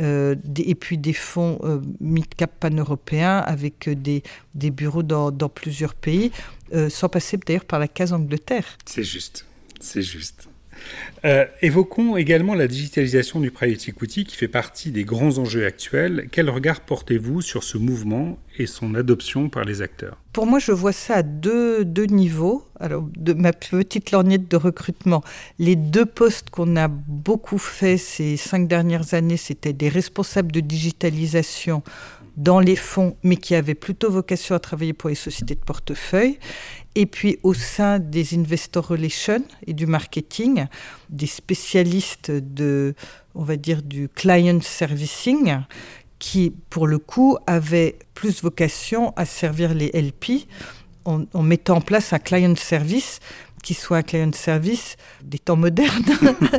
euh, 0.00 0.34
et 0.58 0.74
puis 0.74 0.98
des 0.98 1.12
fonds 1.12 1.60
euh, 1.62 1.80
mid-cap 2.00 2.50
pan-européens 2.58 3.38
avec 3.46 3.88
des, 3.88 4.24
des 4.56 4.72
bureaux 4.72 5.04
dans, 5.04 5.30
dans 5.30 5.48
plusieurs 5.48 5.94
pays, 5.94 6.32
sans 6.88 7.08
passer 7.08 7.36
d'ailleurs 7.36 7.64
par 7.64 7.78
la 7.78 7.86
case 7.86 8.12
Angleterre. 8.12 8.66
C'est 8.86 9.04
juste, 9.04 9.46
c'est 9.78 10.02
juste. 10.02 10.48
Euh, 11.24 11.44
évoquons 11.62 12.16
également 12.16 12.54
la 12.54 12.68
digitalisation 12.68 13.40
du 13.40 13.50
private 13.50 13.88
equity 13.88 14.24
qui 14.24 14.36
fait 14.36 14.48
partie 14.48 14.90
des 14.90 15.04
grands 15.04 15.38
enjeux 15.38 15.66
actuels. 15.66 16.28
Quel 16.30 16.50
regard 16.50 16.80
portez-vous 16.80 17.40
sur 17.40 17.64
ce 17.64 17.78
mouvement 17.78 18.38
et 18.58 18.66
son 18.66 18.94
adoption 18.94 19.48
par 19.48 19.64
les 19.64 19.82
acteurs? 19.82 20.18
Pour 20.32 20.46
moi, 20.46 20.58
je 20.58 20.72
vois 20.72 20.92
ça 20.92 21.14
à 21.16 21.22
deux, 21.22 21.84
deux 21.84 22.04
niveaux. 22.04 22.66
Alors, 22.78 23.08
de 23.16 23.32
ma 23.32 23.54
petite 23.54 24.10
lorgnette 24.10 24.50
de 24.50 24.56
recrutement, 24.56 25.24
les 25.58 25.76
deux 25.76 26.04
postes 26.04 26.50
qu'on 26.50 26.76
a 26.76 26.88
beaucoup 26.88 27.58
fait 27.58 27.96
ces 27.96 28.36
cinq 28.36 28.68
dernières 28.68 29.14
années, 29.14 29.38
c'était 29.38 29.72
des 29.72 29.88
responsables 29.88 30.52
de 30.52 30.60
digitalisation 30.60 31.82
dans 32.36 32.60
les 32.60 32.76
fonds, 32.76 33.16
mais 33.22 33.36
qui 33.36 33.54
avaient 33.54 33.74
plutôt 33.74 34.10
vocation 34.10 34.54
à 34.54 34.58
travailler 34.58 34.92
pour 34.92 35.08
les 35.08 35.16
sociétés 35.16 35.54
de 35.54 35.60
portefeuille. 35.60 36.38
Et 36.94 37.06
puis 37.06 37.38
au 37.42 37.54
sein 37.54 37.98
des 37.98 38.34
investor 38.36 38.86
relations 38.86 39.42
et 39.66 39.72
du 39.72 39.86
marketing, 39.86 40.66
des 41.10 41.26
spécialistes 41.26 42.30
de, 42.30 42.94
on 43.34 43.42
va 43.42 43.56
dire, 43.56 43.82
du 43.82 44.08
client 44.08 44.60
servicing, 44.60 45.58
qui 46.18 46.54
pour 46.70 46.86
le 46.86 46.98
coup 46.98 47.36
avaient 47.46 47.98
plus 48.14 48.42
vocation 48.42 49.12
à 49.16 49.26
servir 49.26 49.74
les 49.74 49.90
LP 49.92 50.46
en, 51.04 51.24
en 51.34 51.42
mettant 51.42 51.76
en 51.76 51.80
place 51.80 52.12
un 52.12 52.18
client 52.18 52.56
service 52.56 53.20
qui 53.66 53.74
soit 53.74 53.96
un 53.96 54.02
client 54.02 54.30
service 54.32 54.96
des 55.24 55.40
temps 55.40 55.56
modernes, 55.56 56.04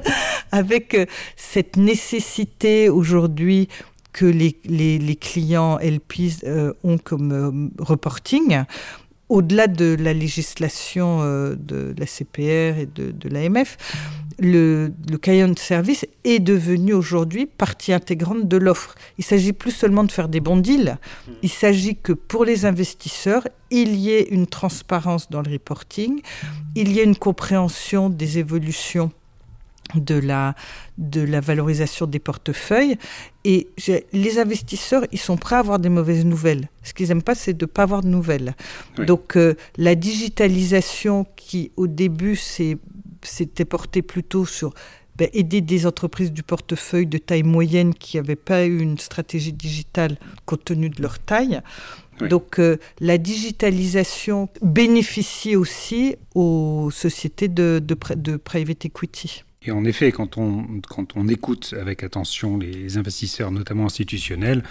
avec 0.51 0.93
euh, 0.93 1.05
cette 1.37 1.77
nécessité 1.77 2.89
aujourd'hui 2.89 3.69
que 4.13 4.25
les, 4.25 4.57
les, 4.65 4.97
les 4.97 5.15
clients 5.15 5.77
LP 5.79 6.43
euh, 6.43 6.73
ont 6.83 6.97
comme 6.97 7.31
euh, 7.31 7.83
reporting, 7.83 8.63
au-delà 9.29 9.67
de 9.67 9.95
la 9.99 10.13
législation 10.13 11.19
euh, 11.21 11.55
de 11.55 11.93
la 11.97 12.05
CPR 12.05 12.79
et 12.79 12.87
de, 12.93 13.11
de 13.11 13.29
l'AMF, 13.29 13.77
le, 14.39 14.93
le 15.09 15.17
client 15.17 15.51
service 15.57 16.05
est 16.23 16.39
devenu 16.39 16.93
aujourd'hui 16.93 17.45
partie 17.45 17.91
intégrante 17.91 18.47
de 18.47 18.57
l'offre. 18.57 18.95
Il 19.17 19.23
s'agit 19.23 19.53
plus 19.53 19.71
seulement 19.71 20.03
de 20.03 20.11
faire 20.11 20.29
des 20.29 20.39
bons 20.39 20.57
deals, 20.57 20.97
il 21.41 21.49
s'agit 21.49 21.95
que 21.95 22.13
pour 22.13 22.45
les 22.45 22.65
investisseurs, 22.65 23.47
il 23.71 23.95
y 23.95 24.11
ait 24.11 24.29
une 24.29 24.47
transparence 24.47 25.29
dans 25.29 25.41
le 25.41 25.51
reporting, 25.51 26.21
il 26.75 26.91
y 26.91 26.99
ait 26.99 27.03
une 27.03 27.15
compréhension 27.15 28.09
des 28.09 28.37
évolutions 28.37 29.11
de 29.95 30.15
la, 30.15 30.55
de 30.97 31.21
la 31.21 31.39
valorisation 31.39 32.05
des 32.05 32.19
portefeuilles. 32.19 32.97
Et 33.45 33.67
les 34.13 34.39
investisseurs, 34.39 35.05
ils 35.11 35.19
sont 35.19 35.37
prêts 35.37 35.55
à 35.55 35.59
avoir 35.59 35.79
des 35.79 35.89
mauvaises 35.89 36.25
nouvelles. 36.25 36.69
Ce 36.83 36.93
qu'ils 36.93 37.07
n'aiment 37.07 37.21
pas, 37.21 37.35
c'est 37.35 37.53
de 37.53 37.65
ne 37.65 37.67
pas 37.67 37.83
avoir 37.83 38.01
de 38.01 38.09
nouvelles. 38.09 38.55
Oui. 38.97 39.05
Donc 39.05 39.37
euh, 39.37 39.55
la 39.77 39.95
digitalisation 39.95 41.25
qui, 41.35 41.71
au 41.77 41.87
début, 41.87 42.35
s'était 42.35 43.65
portée 43.65 44.01
plutôt 44.01 44.45
sur 44.45 44.73
ben, 45.17 45.29
aider 45.33 45.61
des 45.61 45.87
entreprises 45.87 46.31
du 46.31 46.43
portefeuille 46.43 47.07
de 47.07 47.17
taille 47.17 47.43
moyenne 47.43 47.93
qui 47.93 48.17
n'avaient 48.17 48.35
pas 48.35 48.65
eu 48.65 48.79
une 48.79 48.99
stratégie 48.99 49.53
digitale 49.53 50.17
compte 50.45 50.65
tenu 50.65 50.89
de 50.89 51.01
leur 51.01 51.17
taille. 51.17 51.61
Oui. 52.21 52.27
Donc 52.29 52.59
euh, 52.59 52.77
la 52.99 53.17
digitalisation 53.17 54.49
bénéficie 54.61 55.55
aussi 55.55 56.17
aux 56.35 56.89
sociétés 56.91 57.47
de, 57.47 57.81
de, 57.83 57.97
de 58.15 58.37
private 58.37 58.85
equity. 58.85 59.43
Et 59.67 59.71
en 59.71 59.83
effet, 59.83 60.13
quand 60.13 60.37
on, 60.37 61.27
écoute 61.27 61.75
avec 61.77 62.01
attention 62.01 62.57
les 62.57 62.97
investisseurs, 62.97 63.51
notamment 63.51 63.85
institutionnels, 63.85 64.63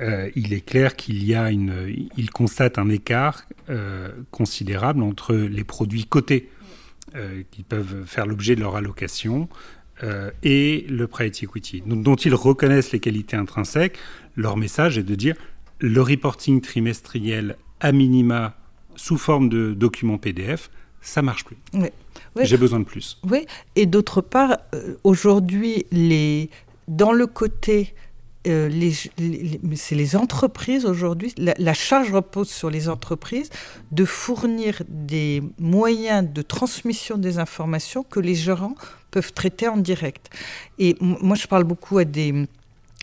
euh, 0.00 0.30
il 0.36 0.52
est 0.52 0.60
clair 0.60 0.96
qu'il 0.96 1.24
y 1.24 1.34
a 1.34 1.50
une, 1.50 2.08
ils 2.18 2.30
constatent 2.30 2.78
un 2.78 2.90
écart 2.90 3.44
euh, 3.70 4.10
considérable 4.30 5.02
entre 5.02 5.34
les 5.34 5.64
produits 5.64 6.04
cotés 6.04 6.50
euh, 7.14 7.42
qui 7.52 7.62
peuvent 7.62 8.04
faire 8.04 8.26
l'objet 8.26 8.54
de 8.54 8.60
leur 8.60 8.76
allocation 8.76 9.48
et 10.42 10.84
le 10.90 11.06
private 11.06 11.44
equity, 11.44 11.82
dont, 11.86 11.96
dont 11.96 12.16
ils 12.16 12.34
reconnaissent 12.34 12.92
les 12.92 13.00
qualités 13.00 13.36
intrinsèques. 13.36 13.96
Leur 14.36 14.58
message 14.58 14.98
est 14.98 15.04
de 15.04 15.14
dire 15.14 15.36
le 15.78 16.02
reporting 16.02 16.60
trimestriel 16.60 17.56
à 17.80 17.92
minima 17.92 18.56
sous 18.96 19.16
forme 19.16 19.48
de 19.48 19.72
documents 19.72 20.18
PDF, 20.18 20.68
ça 21.00 21.22
marche 21.22 21.44
plus. 21.44 21.56
Oui. 21.72 21.88
Oui. 22.36 22.42
J'ai 22.44 22.56
besoin 22.56 22.80
de 22.80 22.84
plus. 22.84 23.18
Oui, 23.30 23.46
et 23.76 23.86
d'autre 23.86 24.20
part, 24.20 24.58
euh, 24.74 24.96
aujourd'hui, 25.04 25.86
les... 25.92 26.50
dans 26.88 27.12
le 27.12 27.26
côté 27.26 27.94
euh, 28.46 28.68
les, 28.68 28.92
les, 29.16 29.58
c'est 29.74 29.94
les 29.94 30.16
entreprises 30.16 30.84
aujourd'hui, 30.84 31.32
la, 31.38 31.54
la, 31.56 31.72
charge 31.72 32.12
repose 32.12 32.50
sur 32.50 32.68
les 32.68 32.90
entreprises 32.90 33.48
de 33.90 34.04
fournir 34.04 34.82
des 34.86 35.42
moyens 35.58 36.28
de 36.30 36.42
transmission 36.42 37.16
des 37.16 37.38
informations 37.38 38.02
que 38.02 38.20
les 38.20 38.34
gérants 38.34 38.74
peuvent 39.10 39.32
traiter 39.32 39.66
en 39.66 39.78
direct. 39.78 40.28
Et 40.78 40.94
moi, 41.00 41.36
je 41.36 41.46
parle 41.46 41.64
beaucoup 41.64 41.96
à 41.96 42.04
des, 42.04 42.46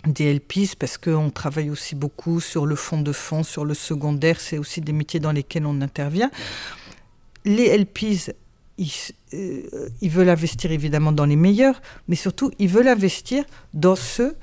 des 0.06 0.32
LPs 0.32 0.76
parce 0.78 1.00
qu'on 1.00 1.32
travaille 1.32 1.72
aussi 1.72 1.96
beaucoup 1.96 2.40
sur 2.40 2.68
le 2.68 2.76
fond 2.76 3.02
de 3.02 3.12
fond, 3.12 3.42
sur 3.42 3.66
le 3.66 3.74
secondaire, 3.74 4.40
c'est 4.40 4.60
aussi 4.60 4.80
des 4.80 4.94
métiers 4.94 5.20
dans 5.20 5.32
lesquels 5.32 5.66
on 5.66 5.82
intervient. 5.82 6.30
Les 7.46 7.76
LPs 7.76 8.32
ils, 8.78 8.92
euh, 9.34 9.90
ils, 10.02 10.10
veulent 10.10 10.30
investir 10.30 10.72
évidemment 10.72 11.12
dans 11.12 11.26
les 11.26 11.36
meilleurs, 11.36 11.82
mais 12.08 12.16
surtout, 12.16 12.52
ils 12.60 12.70
veulent 12.70 12.88
investir 12.88 13.44
dans 13.74 13.96
ceux 13.96 14.36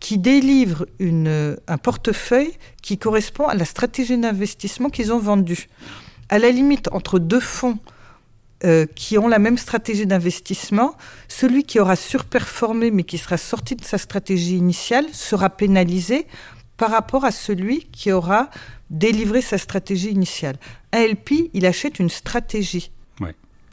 qui 0.00 0.18
délivrent 0.18 0.86
un 1.00 1.78
portefeuille 1.78 2.52
qui 2.82 2.98
correspond 2.98 3.46
à 3.48 3.54
la 3.54 3.64
stratégie 3.64 4.18
d'investissement 4.18 4.90
qu'ils 4.90 5.12
ont 5.12 5.18
vendue. 5.18 5.68
À 6.28 6.38
la 6.38 6.50
limite, 6.50 6.88
entre 6.92 7.18
deux 7.18 7.40
fonds 7.40 7.78
euh, 8.64 8.86
qui 8.94 9.18
ont 9.18 9.28
la 9.28 9.38
même 9.38 9.58
stratégie 9.58 10.06
d'investissement, 10.06 10.96
celui 11.28 11.64
qui 11.64 11.78
aura 11.78 11.94
surperformé 11.94 12.90
mais 12.90 13.02
qui 13.02 13.18
sera 13.18 13.36
sorti 13.36 13.76
de 13.76 13.84
sa 13.84 13.98
stratégie 13.98 14.56
initiale 14.56 15.06
sera 15.12 15.50
pénalisé 15.50 16.26
par 16.76 16.90
rapport 16.90 17.24
à 17.24 17.30
celui 17.30 17.84
qui 17.92 18.12
aura 18.12 18.48
délivré 18.90 19.40
sa 19.40 19.58
stratégie 19.58 20.10
initiale. 20.10 20.56
Un 20.92 21.06
LP, 21.06 21.50
il 21.52 21.66
achète 21.66 21.98
une 21.98 22.08
stratégie. 22.08 22.90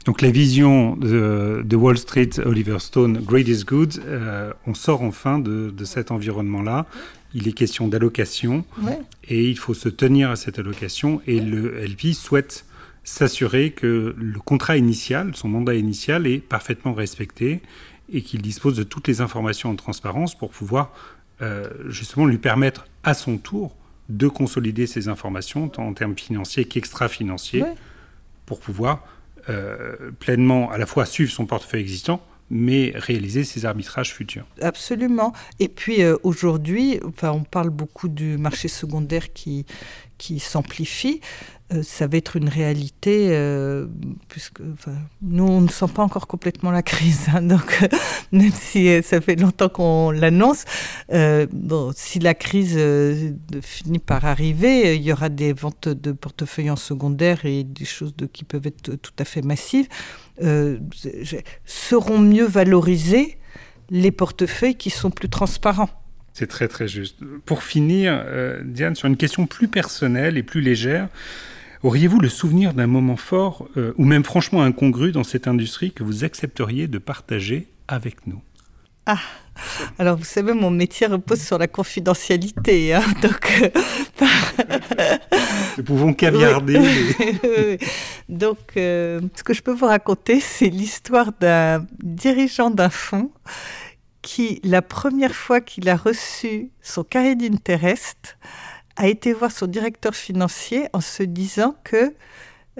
Donc 0.04 0.20
la 0.20 0.30
vision 0.30 0.96
de, 0.96 1.62
de, 1.64 1.76
Wall 1.76 1.96
Street, 1.96 2.30
Oliver 2.44 2.78
Stone, 2.78 3.20
Great 3.22 3.48
is 3.48 3.64
Good, 3.64 4.02
euh, 4.04 4.52
on 4.66 4.74
sort 4.74 5.02
enfin 5.02 5.38
de, 5.38 5.70
de 5.70 5.84
cet 5.84 6.10
environnement-là. 6.10 6.86
Il 7.32 7.48
est 7.48 7.52
question 7.52 7.88
d'allocation 7.88 8.64
ouais. 8.82 8.98
et 9.28 9.48
il 9.48 9.58
faut 9.58 9.74
se 9.74 9.88
tenir 9.88 10.30
à 10.30 10.36
cette 10.36 10.58
allocation 10.58 11.20
et 11.26 11.40
le 11.40 11.78
LP 11.84 12.12
souhaite 12.12 12.66
s'assurer 13.02 13.70
que 13.70 14.14
le 14.16 14.38
contrat 14.40 14.76
initial, 14.76 15.34
son 15.34 15.48
mandat 15.48 15.74
initial, 15.74 16.26
est 16.26 16.38
parfaitement 16.38 16.92
respecté 16.92 17.60
et 18.12 18.22
qu'il 18.22 18.42
dispose 18.42 18.76
de 18.76 18.82
toutes 18.82 19.08
les 19.08 19.20
informations 19.20 19.70
en 19.70 19.76
transparence 19.76 20.36
pour 20.36 20.50
pouvoir 20.50 20.92
euh, 21.42 21.68
justement 21.88 22.26
lui 22.26 22.38
permettre 22.38 22.86
à 23.02 23.14
son 23.14 23.38
tour 23.38 23.74
de 24.10 24.28
consolider 24.28 24.86
ces 24.86 25.08
informations, 25.08 25.68
tant 25.68 25.86
en 25.86 25.94
termes 25.94 26.16
financiers 26.16 26.66
qu'extra-financiers, 26.66 27.62
Ouais. 27.62 27.74
pour 28.46 28.60
pouvoir 28.60 29.02
pleinement 30.18 30.70
à 30.70 30.78
la 30.78 30.86
fois 30.86 31.06
suivre 31.06 31.30
son 31.30 31.46
portefeuille 31.46 31.82
existant, 31.82 32.20
mais 32.50 32.92
réaliser 32.94 33.44
ses 33.44 33.64
arbitrages 33.64 34.12
futurs. 34.12 34.46
Absolument. 34.60 35.32
Et 35.60 35.68
puis 35.68 36.02
euh, 36.02 36.16
aujourd'hui, 36.22 37.00
enfin, 37.06 37.32
on 37.32 37.42
parle 37.42 37.70
beaucoup 37.70 38.08
du 38.08 38.36
marché 38.38 38.68
secondaire 38.68 39.32
qui, 39.32 39.64
qui 40.18 40.38
s'amplifie. 40.38 41.20
Euh, 41.72 41.82
ça 41.82 42.06
va 42.06 42.18
être 42.18 42.36
une 42.36 42.50
réalité, 42.50 43.28
euh, 43.30 43.86
puisque 44.28 44.60
nous, 45.22 45.46
on 45.46 45.62
ne 45.62 45.68
sent 45.68 45.86
pas 45.94 46.02
encore 46.02 46.26
complètement 46.26 46.70
la 46.70 46.82
crise. 46.82 47.28
hein, 47.34 47.40
donc, 47.40 47.88
même 48.32 48.52
si 48.52 48.88
euh, 48.88 49.00
ça 49.00 49.22
fait 49.22 49.36
longtemps 49.36 49.70
qu'on 49.70 50.10
l'annonce, 50.10 50.64
bon, 51.10 51.92
si 51.96 52.18
la 52.18 52.34
crise 52.34 52.78
finit 53.62 53.98
par 53.98 54.26
arriver, 54.26 54.94
il 54.96 55.02
y 55.02 55.12
aura 55.12 55.30
des 55.30 55.54
ventes 55.54 55.88
de 55.88 56.12
portefeuilles 56.12 56.70
en 56.70 56.76
secondaire 56.76 57.46
et 57.46 57.64
des 57.64 57.86
choses 57.86 58.12
qui 58.32 58.44
peuvent 58.44 58.66
être 58.66 58.96
tout 58.96 59.12
à 59.18 59.24
fait 59.24 59.42
massives. 59.42 59.88
Seront 61.64 62.18
mieux 62.18 62.46
valorisés 62.46 63.38
les 63.90 64.10
portefeuilles 64.10 64.76
qui 64.76 64.90
sont 64.90 65.10
plus 65.10 65.28
transparents. 65.30 65.90
C'est 66.34 66.48
très 66.48 66.68
très 66.68 66.88
juste. 66.88 67.20
Pour 67.46 67.62
finir, 67.62 68.24
Diane, 68.64 68.96
sur 68.96 69.08
une 69.08 69.16
question 69.16 69.46
plus 69.46 69.68
personnelle 69.68 70.36
et 70.36 70.42
plus 70.42 70.60
légère, 70.60 71.08
auriez-vous 71.84 72.18
le 72.18 72.28
souvenir 72.28 72.74
d'un 72.74 72.86
moment 72.88 73.16
fort, 73.16 73.68
euh, 73.76 73.92
ou 73.96 74.04
même 74.04 74.24
franchement 74.24 74.62
incongru 74.62 75.12
dans 75.12 75.22
cette 75.24 75.46
industrie 75.46 75.92
que 75.92 76.02
vous 76.02 76.24
accepteriez 76.24 76.88
de 76.88 76.98
partager 76.98 77.68
avec 77.86 78.26
nous? 78.26 78.40
Alors, 79.98 80.16
vous 80.16 80.24
savez, 80.24 80.54
mon 80.54 80.70
métier 80.70 81.06
repose 81.06 81.40
sur 81.42 81.58
la 81.58 81.68
confidentialité. 81.68 82.94
hein, 82.94 83.02
donc, 83.22 83.62
euh, 83.62 85.16
Nous 85.76 85.84
pouvons 85.84 86.14
caviarder. 86.14 86.78
les- 86.78 87.78
donc 88.28 88.58
euh, 88.76 89.20
ce 89.36 89.42
que 89.44 89.52
je 89.52 89.60
peux 89.62 89.72
vous 89.74 89.86
raconter, 89.86 90.40
c'est 90.40 90.70
l'histoire 90.70 91.32
d'un 91.38 91.84
dirigeant 92.02 92.70
d'un 92.70 92.88
fonds 92.88 93.30
qui, 94.22 94.60
la 94.64 94.80
première 94.80 95.34
fois 95.34 95.60
qu'il 95.60 95.88
a 95.90 95.96
reçu 95.96 96.70
son 96.80 97.04
carré 97.04 97.34
d'Interest, 97.34 98.38
a 98.96 99.08
été 99.08 99.32
voir 99.32 99.50
son 99.50 99.66
directeur 99.66 100.14
financier 100.14 100.88
en 100.92 101.00
se 101.00 101.22
disant 101.22 101.76
que 101.84 102.14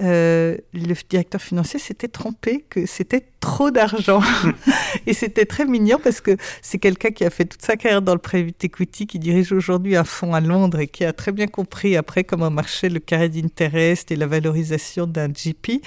euh, 0.02 0.56
le 0.72 0.94
directeur 1.08 1.40
financier 1.40 1.78
s'était 1.78 2.08
trompé, 2.08 2.64
que 2.68 2.86
c'était 2.86 3.24
trop 3.40 3.70
d'argent. 3.70 4.20
et 5.06 5.12
c'était 5.12 5.44
très 5.44 5.64
mignon 5.66 5.98
parce 6.02 6.20
que 6.20 6.36
c'est 6.62 6.78
quelqu'un 6.78 7.10
qui 7.10 7.24
a 7.24 7.30
fait 7.30 7.44
toute 7.44 7.62
sa 7.62 7.76
carrière 7.76 8.02
dans 8.02 8.14
le 8.14 8.18
private 8.18 8.64
equity, 8.64 9.06
qui 9.06 9.18
dirige 9.18 9.52
aujourd'hui 9.52 9.96
un 9.96 10.04
fonds 10.04 10.34
à 10.34 10.40
Londres 10.40 10.80
et 10.80 10.88
qui 10.88 11.04
a 11.04 11.12
très 11.12 11.32
bien 11.32 11.46
compris 11.46 11.96
après 11.96 12.24
comment 12.24 12.50
marchait 12.50 12.88
le 12.88 13.00
carré 13.00 13.28
d'intérêt 13.28 13.94
et 14.10 14.16
la 14.16 14.26
valorisation 14.26 15.06
d'un 15.06 15.28
GP. 15.28 15.82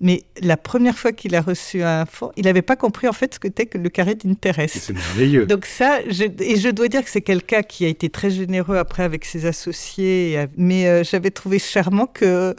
Mais 0.00 0.22
la 0.40 0.56
première 0.56 0.98
fois 0.98 1.12
qu'il 1.12 1.34
a 1.34 1.40
reçu 1.40 1.82
un 1.82 2.06
fonds, 2.06 2.32
il 2.36 2.44
n'avait 2.44 2.62
pas 2.62 2.76
compris 2.76 3.08
en 3.08 3.12
fait 3.12 3.34
ce 3.34 3.38
que 3.38 3.48
c'était 3.48 3.66
que 3.66 3.76
le 3.76 3.90
carré 3.90 4.14
d'intérêt. 4.14 4.66
C'est 4.68 4.94
merveilleux. 4.94 5.46
Donc 5.46 5.66
ça, 5.66 6.00
je, 6.08 6.24
et 6.40 6.56
je 6.56 6.68
dois 6.70 6.88
dire 6.88 7.04
que 7.04 7.10
c'est 7.10 7.20
quelqu'un 7.20 7.62
qui 7.62 7.84
a 7.84 7.88
été 7.88 8.08
très 8.08 8.30
généreux 8.30 8.78
après 8.78 9.02
avec 9.02 9.24
ses 9.24 9.44
associés, 9.46 10.46
mais 10.56 10.86
euh, 10.86 11.04
j'avais 11.04 11.30
trouvé 11.30 11.58
charmant 11.58 12.06
que 12.06 12.54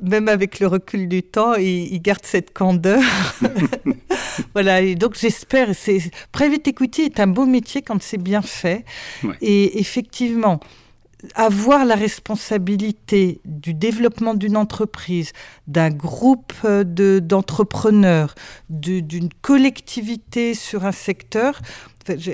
même 0.00 0.28
avec 0.28 0.58
le 0.60 0.66
recul 0.68 1.08
du 1.08 1.22
temps, 1.22 1.54
il, 1.54 1.92
il 1.92 2.00
garde 2.00 2.24
cette 2.24 2.52
candeur. 2.52 3.02
voilà, 4.54 4.80
et 4.80 4.94
donc 4.94 5.16
j'espère, 5.18 5.70
c'est 5.74 5.98
private 6.32 6.66
equity 6.68 7.02
est 7.02 7.20
un 7.20 7.26
beau 7.26 7.46
métier 7.46 7.82
quand 7.82 8.02
c'est 8.02 8.18
bien 8.22 8.42
fait. 8.42 8.84
Ouais. 9.22 9.34
Et 9.40 9.80
effectivement, 9.80 10.60
avoir 11.36 11.84
la 11.84 11.94
responsabilité 11.94 13.40
du 13.44 13.74
développement 13.74 14.34
d'une 14.34 14.56
entreprise, 14.56 15.32
d'un 15.68 15.90
groupe 15.90 16.52
euh, 16.64 16.82
de- 16.82 17.20
d'entrepreneurs, 17.20 18.34
de- 18.70 18.98
d'une 19.00 19.28
collectivité 19.40 20.54
sur 20.54 20.84
un 20.84 20.90
secteur, 20.92 21.60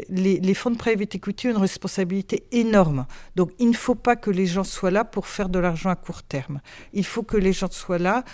les, 0.09 0.55
fonds 0.55 0.71
de 0.71 0.77
private 0.77 1.15
equity 1.15 1.49
ont 1.49 1.51
une 1.53 1.57
responsabilité 1.59 2.45
énorme. 2.53 3.07
Donc, 3.37 3.51
il 3.59 3.69
ne 3.71 3.77
faut 3.77 3.95
pas 3.95 4.17
que 4.17 4.31
les 4.31 4.47
gens 4.47 4.65
soient 4.65 4.91
là 4.91 5.05
pour 5.05 5.27
faire 5.27 5.49
de 5.49 5.59
l'argent 5.59 5.91
à 5.91 5.97
court 5.97 6.23
terme. 6.23 6.61
Il 6.93 7.05
faut 7.05 7.23
que 7.23 7.37
les 7.37 7.53
gens 7.53 7.71
soient 7.71 7.99
là 7.99 8.25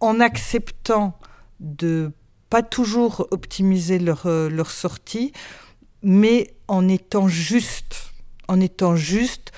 en 0.00 0.20
acceptant 0.20 1.18
de 1.60 2.12
pas 2.50 2.62
toujours 2.62 3.26
optimiser 3.30 3.98
leur, 3.98 4.26
euh, 4.26 4.48
leur 4.48 4.70
sortie, 4.70 5.32
mais 6.02 6.54
en 6.68 6.88
étant 6.88 7.28
juste, 7.28 8.12
en 8.48 8.60
étant 8.60 8.96
juste 8.96 9.52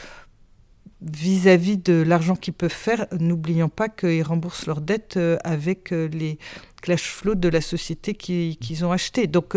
vis-à-vis 1.02 1.78
de 1.78 2.02
l'argent 2.02 2.36
qu'ils 2.36 2.52
peuvent 2.54 2.70
faire. 2.70 3.06
N'oublions 3.18 3.68
pas 3.68 3.88
qu'ils 3.88 4.22
remboursent 4.22 4.66
leurs 4.66 4.80
dettes 4.80 5.16
euh, 5.16 5.36
avec 5.44 5.92
euh, 5.92 6.08
les 6.08 6.38
cash 6.82 7.10
flows 7.10 7.34
de 7.36 7.48
la 7.48 7.60
société 7.60 8.14
qui- 8.14 8.58
qu'ils 8.60 8.84
ont 8.84 8.92
acheté. 8.92 9.26
Donc, 9.26 9.56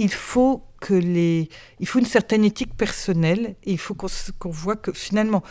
il 0.00 0.10
faut 0.10 0.64
que 0.80 0.94
les, 0.94 1.50
il 1.78 1.86
faut 1.86 1.98
une 1.98 2.06
certaine 2.06 2.42
éthique 2.42 2.74
personnelle 2.74 3.54
et 3.64 3.72
il 3.72 3.78
faut 3.78 3.94
qu'on 3.94 4.50
voit 4.50 4.76
que 4.76 4.92
finalement, 4.92 5.42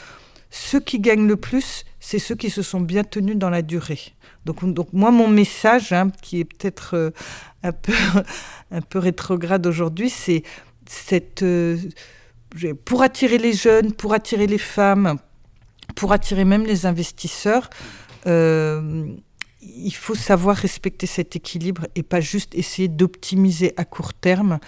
ceux 0.49 0.79
qui 0.79 0.99
gagnent 0.99 1.27
le 1.27 1.37
plus, 1.37 1.85
c'est 1.99 2.17
ceux 2.17 2.33
qui 2.33 2.49
se 2.49 2.63
sont 2.63 2.81
bien 2.81 3.03
tenus 3.03 3.37
dans 3.37 3.51
la 3.51 3.61
durée. 3.61 3.99
Donc, 4.45 4.65
donc 4.73 4.91
moi, 4.91 5.11
mon 5.11 5.27
message, 5.27 5.93
hein, 5.93 6.09
qui 6.23 6.39
est 6.39 6.45
peut-être 6.45 6.95
euh, 6.95 7.11
un 7.61 7.71
peu, 7.71 7.93
un 8.71 8.81
peu 8.81 8.97
rétrograde 8.97 9.67
aujourd'hui, 9.67 10.09
c'est 10.09 10.41
cette, 10.87 11.43
euh, 11.43 11.77
pour 12.85 13.03
attirer 13.03 13.37
les 13.37 13.53
jeunes, 13.53 13.93
pour 13.93 14.13
attirer 14.13 14.47
les 14.47 14.57
femmes, 14.57 15.19
pour 15.95 16.11
attirer 16.11 16.43
même 16.43 16.65
les 16.65 16.87
investisseurs. 16.87 17.69
euh, 18.25 19.05
il 19.61 19.91
faut 19.93 20.15
savoir 20.15 20.55
respecter 20.55 21.05
cet 21.07 21.35
équilibre 21.35 21.87
et 21.95 22.03
pas 22.03 22.21
juste 22.21 22.55
essayer 22.55 22.87
d'optimiser 22.87 23.73
à 23.77 23.85
court 23.85 24.13
terme 24.13 24.59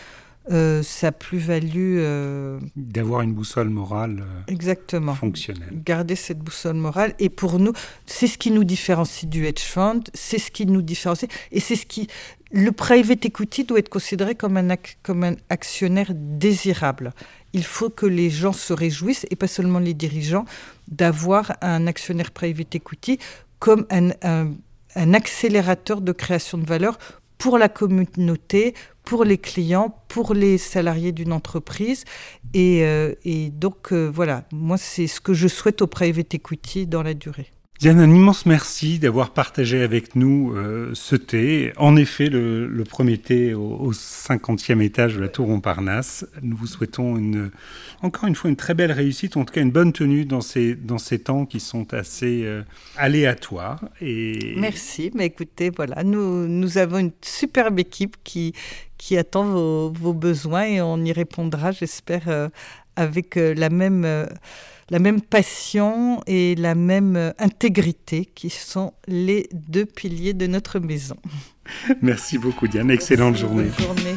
euh, 0.51 0.81
sa 0.83 1.11
plus-value. 1.11 1.97
euh, 1.99 2.59
D'avoir 2.75 3.21
une 3.21 3.33
boussole 3.33 3.69
morale 3.69 4.23
euh, 4.27 4.41
exactement. 4.51 5.13
fonctionnelle. 5.13 5.69
Garder 5.85 6.15
cette 6.15 6.39
boussole 6.39 6.75
morale. 6.75 7.13
Et 7.19 7.29
pour 7.29 7.59
nous, 7.59 7.73
c'est 8.07 8.25
ce 8.27 8.37
qui 8.39 8.49
nous 8.51 8.63
différencie 8.63 9.29
du 9.29 9.45
hedge 9.45 9.61
fund, 9.61 10.01
c'est 10.15 10.39
ce 10.39 10.49
qui 10.49 10.65
nous 10.65 10.81
différencie. 10.81 11.29
Et 11.51 11.59
c'est 11.59 11.75
ce 11.75 11.85
qui. 11.85 12.07
Le 12.51 12.71
private 12.71 13.23
equity 13.25 13.63
doit 13.63 13.79
être 13.79 13.87
considéré 13.87 14.33
comme 14.35 14.57
un, 14.57 14.69
ac- 14.69 14.97
comme 15.03 15.23
un 15.23 15.35
actionnaire 15.49 16.11
désirable. 16.15 17.13
Il 17.53 17.63
faut 17.63 17.89
que 17.89 18.05
les 18.07 18.29
gens 18.31 18.51
se 18.51 18.73
réjouissent, 18.73 19.25
et 19.29 19.35
pas 19.37 19.47
seulement 19.47 19.79
les 19.79 19.93
dirigeants, 19.93 20.45
d'avoir 20.89 21.53
un 21.61 21.85
actionnaire 21.87 22.31
private 22.31 22.75
equity 22.75 23.19
comme 23.59 23.85
un, 23.91 24.09
un- 24.23 24.51
un 24.95 25.13
accélérateur 25.13 26.01
de 26.01 26.11
création 26.11 26.57
de 26.57 26.65
valeur 26.65 26.97
pour 27.37 27.57
la 27.57 27.69
communauté, 27.69 28.75
pour 29.03 29.23
les 29.23 29.37
clients, 29.37 29.95
pour 30.07 30.33
les 30.33 30.57
salariés 30.57 31.11
d'une 31.11 31.33
entreprise. 31.33 32.05
Et, 32.53 32.83
euh, 32.83 33.15
et 33.25 33.49
donc, 33.49 33.91
euh, 33.91 34.07
voilà, 34.13 34.43
moi, 34.51 34.77
c'est 34.77 35.07
ce 35.07 35.19
que 35.19 35.33
je 35.33 35.47
souhaite 35.47 35.81
au 35.81 35.87
private 35.87 36.33
equity 36.35 36.85
dans 36.85 37.01
la 37.01 37.13
durée. 37.13 37.51
Diane, 37.81 37.99
un 37.99 38.13
immense 38.13 38.45
merci 38.45 38.99
d'avoir 38.99 39.31
partagé 39.31 39.81
avec 39.81 40.15
nous 40.15 40.53
euh, 40.53 40.91
ce 40.93 41.15
thé. 41.15 41.73
En 41.77 41.95
effet, 41.95 42.29
le, 42.29 42.83
premier 42.87 43.17
thé 43.17 43.55
au, 43.55 43.71
au 43.71 43.91
50e 43.91 44.83
étage 44.83 45.15
de 45.15 45.19
la 45.19 45.29
Tour 45.29 45.47
Montparnasse. 45.47 46.27
Nous 46.43 46.55
vous 46.55 46.67
souhaitons 46.67 47.17
une, 47.17 47.49
encore 48.03 48.25
une 48.25 48.35
fois 48.35 48.51
une 48.51 48.55
très 48.55 48.75
belle 48.75 48.91
réussite, 48.91 49.35
en 49.35 49.45
tout 49.45 49.53
cas 49.55 49.61
une 49.61 49.71
bonne 49.71 49.93
tenue 49.93 50.25
dans 50.25 50.41
ces, 50.41 50.77
temps 51.25 51.47
qui 51.47 51.59
sont 51.59 51.91
assez 51.95 52.43
euh, 52.43 52.61
aléatoires. 52.97 53.83
Merci. 53.99 55.09
Mais 55.15 55.25
écoutez, 55.25 55.71
voilà, 55.71 56.03
nous, 56.03 56.77
avons 56.77 56.99
une 56.99 57.13
superbe 57.23 57.79
équipe 57.79 58.15
qui, 58.23 58.53
attend 59.17 59.89
vos, 59.89 60.13
besoins 60.13 60.65
et 60.65 60.81
on 60.81 61.03
y 61.03 61.13
répondra, 61.13 61.71
j'espère, 61.71 62.27
euh, 62.27 62.49
avec 62.95 63.37
la 63.37 63.71
même, 63.71 64.05
la 64.91 64.99
même 64.99 65.21
passion 65.21 66.21
et 66.27 66.53
la 66.55 66.75
même 66.75 67.15
euh, 67.15 67.31
intégrité 67.39 68.29
qui 68.35 68.49
sont 68.49 68.93
les 69.07 69.49
deux 69.53 69.85
piliers 69.85 70.33
de 70.33 70.45
notre 70.45 70.79
maison. 70.79 71.15
Merci 72.01 72.37
beaucoup 72.37 72.67
Diane, 72.67 72.91
excellente 72.91 73.37
journée. 73.37 73.69
Bonne 73.77 73.87
journée. 73.87 74.15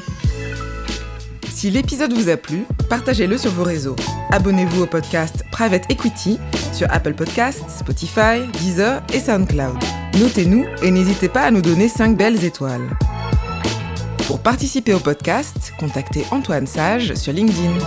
Si 1.49 1.71
l'épisode 1.71 2.13
vous 2.13 2.29
a 2.29 2.37
plu, 2.37 2.65
partagez-le 2.91 3.39
sur 3.39 3.53
vos 3.53 3.63
réseaux. 3.63 3.95
Abonnez-vous 4.33 4.83
au 4.83 4.87
podcast 4.87 5.45
Private 5.53 5.91
Equity 5.91 6.39
sur 6.73 6.89
Apple 6.91 7.15
Podcasts, 7.15 7.71
Spotify, 7.71 8.45
Deezer 8.59 9.01
et 9.15 9.21
SoundCloud. 9.21 9.79
Notez-nous 10.19 10.67
et 10.83 10.91
n'hésitez 10.91 11.29
pas 11.29 11.43
à 11.43 11.51
nous 11.53 11.63
donner 11.63 11.89
5 11.89 12.17
belles 12.17 12.45
étoiles. 12.45 12.91
Pour 14.27 14.43
participer 14.43 14.93
au 14.93 15.01
podcast, 15.01 15.73
contactez 15.79 16.25
Antoine 16.33 16.67
Sage 16.67 17.15
sur 17.15 17.33
LinkedIn. 17.33 17.79